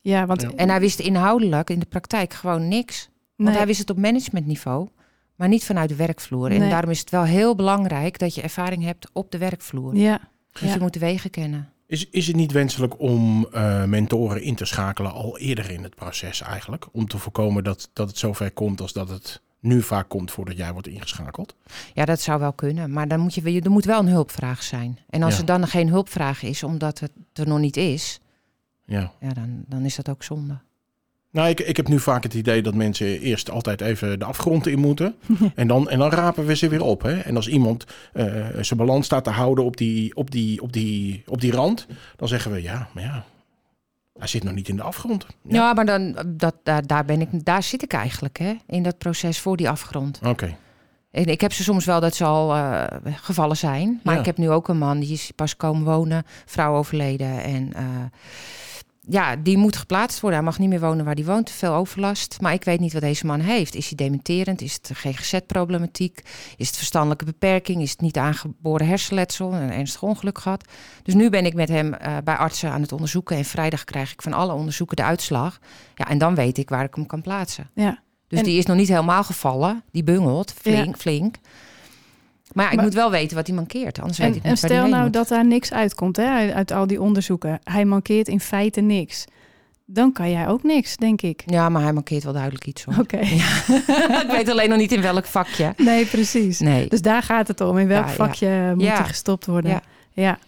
ja 0.00 0.26
want 0.26 0.42
Ja. 0.42 0.50
En 0.56 0.68
hij 0.68 0.80
wist 0.80 0.98
inhoudelijk 1.00 1.70
in 1.70 1.78
de 1.78 1.86
praktijk 1.86 2.32
gewoon 2.34 2.68
niks. 2.68 3.08
Want 3.36 3.48
nee, 3.48 3.58
hij 3.58 3.66
wist 3.66 3.78
het 3.78 3.90
op 3.90 3.96
managementniveau, 3.98 4.88
maar 5.36 5.48
niet 5.48 5.64
vanuit 5.64 5.88
de 5.88 5.94
werkvloer. 5.96 6.50
En 6.50 6.70
daarom 6.70 6.90
is 6.90 6.98
het 7.00 7.10
wel 7.10 7.24
heel 7.24 7.54
belangrijk 7.54 8.18
dat 8.18 8.34
je 8.34 8.42
ervaring 8.42 8.84
hebt 8.84 9.10
op 9.12 9.30
de 9.30 9.38
werkvloer. 9.38 9.96
ja, 9.96 10.20
Dus 10.52 10.68
ja. 10.68 10.74
je 10.74 10.80
moet 10.80 10.92
de 10.92 10.98
wegen 10.98 11.30
kennen. 11.30 11.72
Is, 11.86 12.08
is 12.10 12.26
het 12.26 12.36
niet 12.36 12.52
wenselijk 12.52 13.00
om 13.00 13.46
eh, 13.52 13.84
mentoren 13.84 14.42
in 14.42 14.54
te 14.54 14.64
schakelen 14.64 15.12
al 15.12 15.38
eerder 15.38 15.70
in 15.70 15.82
het 15.82 15.94
proces 15.94 16.40
eigenlijk? 16.40 16.86
Om 16.92 17.06
te 17.08 17.18
voorkomen 17.18 17.64
dat, 17.64 17.90
dat 17.92 18.08
het 18.08 18.18
zover 18.18 18.50
komt 18.50 18.80
als 18.80 18.92
dat 18.92 19.08
het 19.08 19.40
nu 19.60 19.82
vaak 19.82 20.08
komt 20.08 20.30
voordat 20.30 20.56
jij 20.56 20.72
wordt 20.72 20.88
ingeschakeld? 20.88 21.54
Ja, 21.94 22.04
dat 22.04 22.20
zou 22.20 22.40
wel 22.40 22.52
kunnen. 22.52 22.92
Maar 22.92 23.08
dan 23.08 23.20
moet 23.20 23.34
je, 23.34 23.60
er 23.60 23.70
moet 23.70 23.84
wel 23.84 23.98
een 24.00 24.08
hulpvraag 24.08 24.62
zijn. 24.62 24.98
En 25.08 25.22
als 25.22 25.34
Ja. 25.34 25.40
er 25.40 25.46
dan 25.46 25.66
geen 25.66 25.88
hulpvraag 25.88 26.42
is, 26.42 26.62
omdat 26.62 26.98
het 26.98 27.12
er 27.32 27.46
nog 27.48 27.58
niet 27.58 27.76
is, 27.76 28.20
Ja. 28.84 29.12
ja, 29.20 29.32
dan, 29.32 29.64
dan 29.66 29.84
is 29.84 29.96
dat 29.96 30.08
ook 30.08 30.22
zonde. 30.22 30.58
Nou, 31.32 31.48
ik, 31.48 31.60
ik 31.60 31.76
heb 31.76 31.88
nu 31.88 31.98
vaak 32.00 32.22
het 32.22 32.34
idee 32.34 32.62
dat 32.62 32.74
mensen 32.74 33.20
eerst 33.20 33.50
altijd 33.50 33.80
even 33.80 34.18
de 34.18 34.24
afgrond 34.24 34.66
in 34.66 34.78
moeten. 34.78 35.14
en, 35.54 35.66
dan, 35.66 35.90
en 35.90 35.98
dan 35.98 36.10
rapen 36.10 36.46
we 36.46 36.56
ze 36.56 36.68
weer 36.68 36.82
op. 36.82 37.02
Hè? 37.02 37.18
En 37.18 37.36
als 37.36 37.48
iemand 37.48 37.84
eh, 38.12 38.26
zijn 38.60 38.78
balans 38.78 39.06
staat 39.06 39.24
te 39.24 39.30
houden 39.30 39.64
op 39.64 39.76
die, 39.76 40.16
op, 40.16 40.30
die, 40.30 40.62
op, 40.62 40.72
die, 40.72 41.22
op 41.26 41.40
die 41.40 41.52
rand, 41.52 41.86
dan 42.16 42.28
zeggen 42.28 42.52
we 42.52 42.62
ja, 42.62 42.88
maar 42.94 43.02
ja, 43.02 43.24
hij 44.18 44.26
zit 44.28 44.44
nog 44.44 44.54
niet 44.54 44.68
in 44.68 44.76
de 44.76 44.82
afgrond. 44.82 45.26
Ja, 45.42 45.72
maar 45.72 45.86
dan, 45.86 46.16
dat, 46.26 46.54
daar, 46.62 46.86
daar, 46.86 47.04
ben 47.04 47.20
ik, 47.20 47.44
daar 47.44 47.62
zit 47.62 47.82
ik 47.82 47.92
eigenlijk, 47.92 48.38
hè, 48.38 48.54
in 48.66 48.82
dat 48.82 48.98
proces 48.98 49.38
voor 49.40 49.56
die 49.56 49.68
afgrond. 49.68 50.20
Oké. 50.24 50.56
En 51.10 51.24
ik 51.24 51.40
heb 51.40 51.52
ze 51.52 51.62
soms 51.62 51.84
wel 51.84 52.00
dat 52.00 52.14
ze 52.14 52.24
al 52.24 52.54
eh, 52.54 52.84
gevallen 53.04 53.56
zijn. 53.56 54.00
Maar 54.02 54.14
Ja. 54.14 54.20
ik 54.20 54.26
heb 54.26 54.36
nu 54.36 54.50
ook 54.50 54.68
een 54.68 54.78
man 54.78 55.00
die 55.00 55.12
is 55.12 55.30
pas 55.36 55.56
komen 55.56 55.84
wonen, 55.84 56.24
vrouw 56.46 56.76
overleden. 56.76 57.42
En 57.42 57.72
eh, 57.72 57.84
ja, 59.08 59.36
die 59.36 59.56
moet 59.56 59.76
geplaatst 59.76 60.20
worden. 60.20 60.38
Hij 60.38 60.48
mag 60.48 60.58
niet 60.58 60.68
meer 60.68 60.80
wonen 60.80 61.04
waar 61.04 61.14
hij 61.14 61.24
woont, 61.24 61.46
te 61.46 61.52
veel 61.52 61.74
overlast. 61.74 62.40
Maar 62.40 62.52
ik 62.52 62.64
weet 62.64 62.80
niet 62.80 62.92
wat 62.92 63.02
deze 63.02 63.26
man 63.26 63.40
heeft. 63.40 63.74
Is 63.74 63.86
hij 63.86 63.96
dementerend? 63.96 64.60
Is 64.60 64.72
het 64.72 64.90
GGZ-problematiek? 64.94 66.22
Is 66.56 66.66
het 66.66 66.76
verstandelijke 66.76 67.24
beperking? 67.24 67.82
Is 67.82 67.90
het 67.90 68.00
niet 68.00 68.16
aangeboren 68.16 68.86
hersenletsel? 68.86 69.52
Een 69.52 69.72
ernstig 69.72 70.02
ongeluk 70.02 70.38
gehad? 70.38 70.64
Dus 71.02 71.14
nu 71.14 71.30
ben 71.30 71.44
ik 71.46 71.54
met 71.54 71.68
hem 71.68 71.94
eh, 71.94 72.16
bij 72.24 72.36
artsen 72.36 72.70
aan 72.70 72.80
het 72.82 72.92
onderzoeken. 72.92 73.36
En 73.36 73.44
vrijdag 73.44 73.84
krijg 73.84 74.12
ik 74.12 74.22
van 74.22 74.32
alle 74.32 74.52
onderzoeken 74.52 74.96
de 74.96 75.02
uitslag. 75.04 75.58
Ja, 75.94 76.08
en 76.08 76.18
dan 76.18 76.34
weet 76.34 76.58
ik 76.58 76.68
waar 76.68 76.84
ik 76.84 76.94
hem 76.94 77.06
kan 77.06 77.22
plaatsen. 77.22 77.70
ja. 77.74 78.00
Dus 78.28 78.40
En- 78.40 78.46
die 78.46 78.58
is 78.58 78.66
nog 78.66 78.76
niet 78.76 78.88
helemaal 78.88 79.24
gevallen. 79.24 79.82
Die 79.90 80.04
bungelt 80.04 80.52
flink, 80.52 80.96
flink. 80.96 81.36
Maar 82.52 82.68
ik 82.70 82.74
Maar- 82.76 82.84
moet 82.84 82.94
wel 82.94 83.10
weten 83.10 83.36
wat 83.36 83.46
hij 83.46 83.56
mankeert. 83.56 84.00
Anders 84.00 84.18
weet 84.18 84.26
En, 84.28 84.34
ik 84.36 84.42
en 84.42 84.50
niet 84.50 84.60
hij 84.60 84.70
stel 84.70 84.88
nou 84.88 85.02
moet. 85.02 85.12
dat 85.12 85.28
daar 85.28 85.46
niks 85.46 85.72
uitkomt 85.72 86.16
hè, 86.16 86.52
uit, 86.54 86.70
al 86.70 86.86
die 86.86 87.00
onderzoeken. 87.00 87.60
Hij 87.64 87.84
mankeert 87.84 88.28
in 88.28 88.40
feite 88.40 88.80
niks. 88.80 89.24
Dan 89.86 90.12
kan 90.12 90.30
jij 90.30 90.48
ook 90.48 90.62
niks, 90.62 90.96
denk 90.96 91.22
ik. 91.22 91.42
Ja, 91.46 91.68
maar 91.68 91.82
hij 91.82 91.92
mankeert 91.92 92.24
wel 92.24 92.32
duidelijk 92.32 92.66
iets. 92.66 92.84
Oké. 92.98 93.18
ik 94.24 94.28
weet 94.30 94.48
alleen 94.48 94.68
nog 94.68 94.78
niet 94.78 94.92
in 94.92 95.02
welk 95.02 95.24
vakje. 95.26 95.72
Nee, 95.76 96.04
precies. 96.06 96.60
Nee. 96.60 96.88
Dus 96.88 97.02
daar 97.02 97.22
gaat 97.22 97.48
het 97.48 97.60
om. 97.60 97.78
In 97.78 97.86
welk 97.88 98.04
Ja, 98.04 98.10
ja. 98.10 98.16
vakje 98.16 98.72
moet 98.74 98.86
hij 98.88 99.04
gestopt 99.04 99.46
worden? 99.46 99.70
Ja. 99.70 99.82
Ja. 100.12 100.38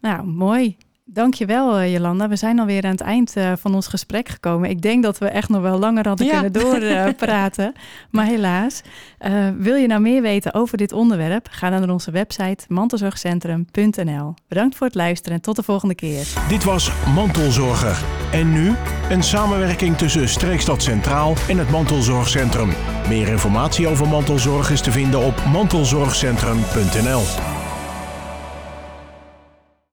Nou, 0.00 0.26
mooi. 0.26 0.76
Dankjewel 1.12 1.80
uh, 1.80 1.92
Jolanda. 1.92 2.28
We 2.28 2.36
zijn 2.36 2.58
alweer 2.58 2.84
aan 2.84 2.90
het 2.90 3.00
eind 3.00 3.36
uh, 3.36 3.52
van 3.58 3.74
ons 3.74 3.86
gesprek 3.86 4.28
gekomen. 4.28 4.70
Ik 4.70 4.82
denk 4.82 5.02
dat 5.02 5.18
we 5.18 5.26
echt 5.26 5.48
nog 5.48 5.62
wel 5.62 5.78
langer 5.78 6.08
hadden 6.08 6.26
ja. 6.26 6.32
kunnen 6.32 6.52
doorpraten. 6.52 7.72
maar 8.10 8.26
helaas. 8.26 8.80
Uh, 9.26 9.48
wil 9.58 9.74
je 9.74 9.86
nou 9.86 10.00
meer 10.00 10.22
weten 10.22 10.54
over 10.54 10.78
dit 10.78 10.92
onderwerp? 10.92 11.46
Ga 11.50 11.70
dan 11.70 11.80
naar 11.80 11.90
onze 11.90 12.10
website 12.10 12.64
mantelzorgcentrum.nl. 12.68 14.34
Bedankt 14.48 14.76
voor 14.76 14.86
het 14.86 14.96
luisteren 14.96 15.36
en 15.36 15.42
tot 15.42 15.56
de 15.56 15.62
volgende 15.62 15.94
keer. 15.94 16.26
Dit 16.48 16.64
was 16.64 16.92
Mantelzorger. 17.14 18.02
En 18.32 18.52
nu 18.52 18.74
een 19.10 19.22
samenwerking 19.22 19.96
tussen 19.96 20.28
Streekstad 20.28 20.82
Centraal 20.82 21.34
en 21.48 21.58
het 21.58 21.70
Mantelzorgcentrum. 21.70 22.70
Meer 23.08 23.28
informatie 23.28 23.88
over 23.88 24.08
mantelzorg 24.08 24.70
is 24.70 24.80
te 24.80 24.92
vinden 24.92 25.20
op 25.20 25.44
mantelzorgcentrum.nl. 25.52 27.61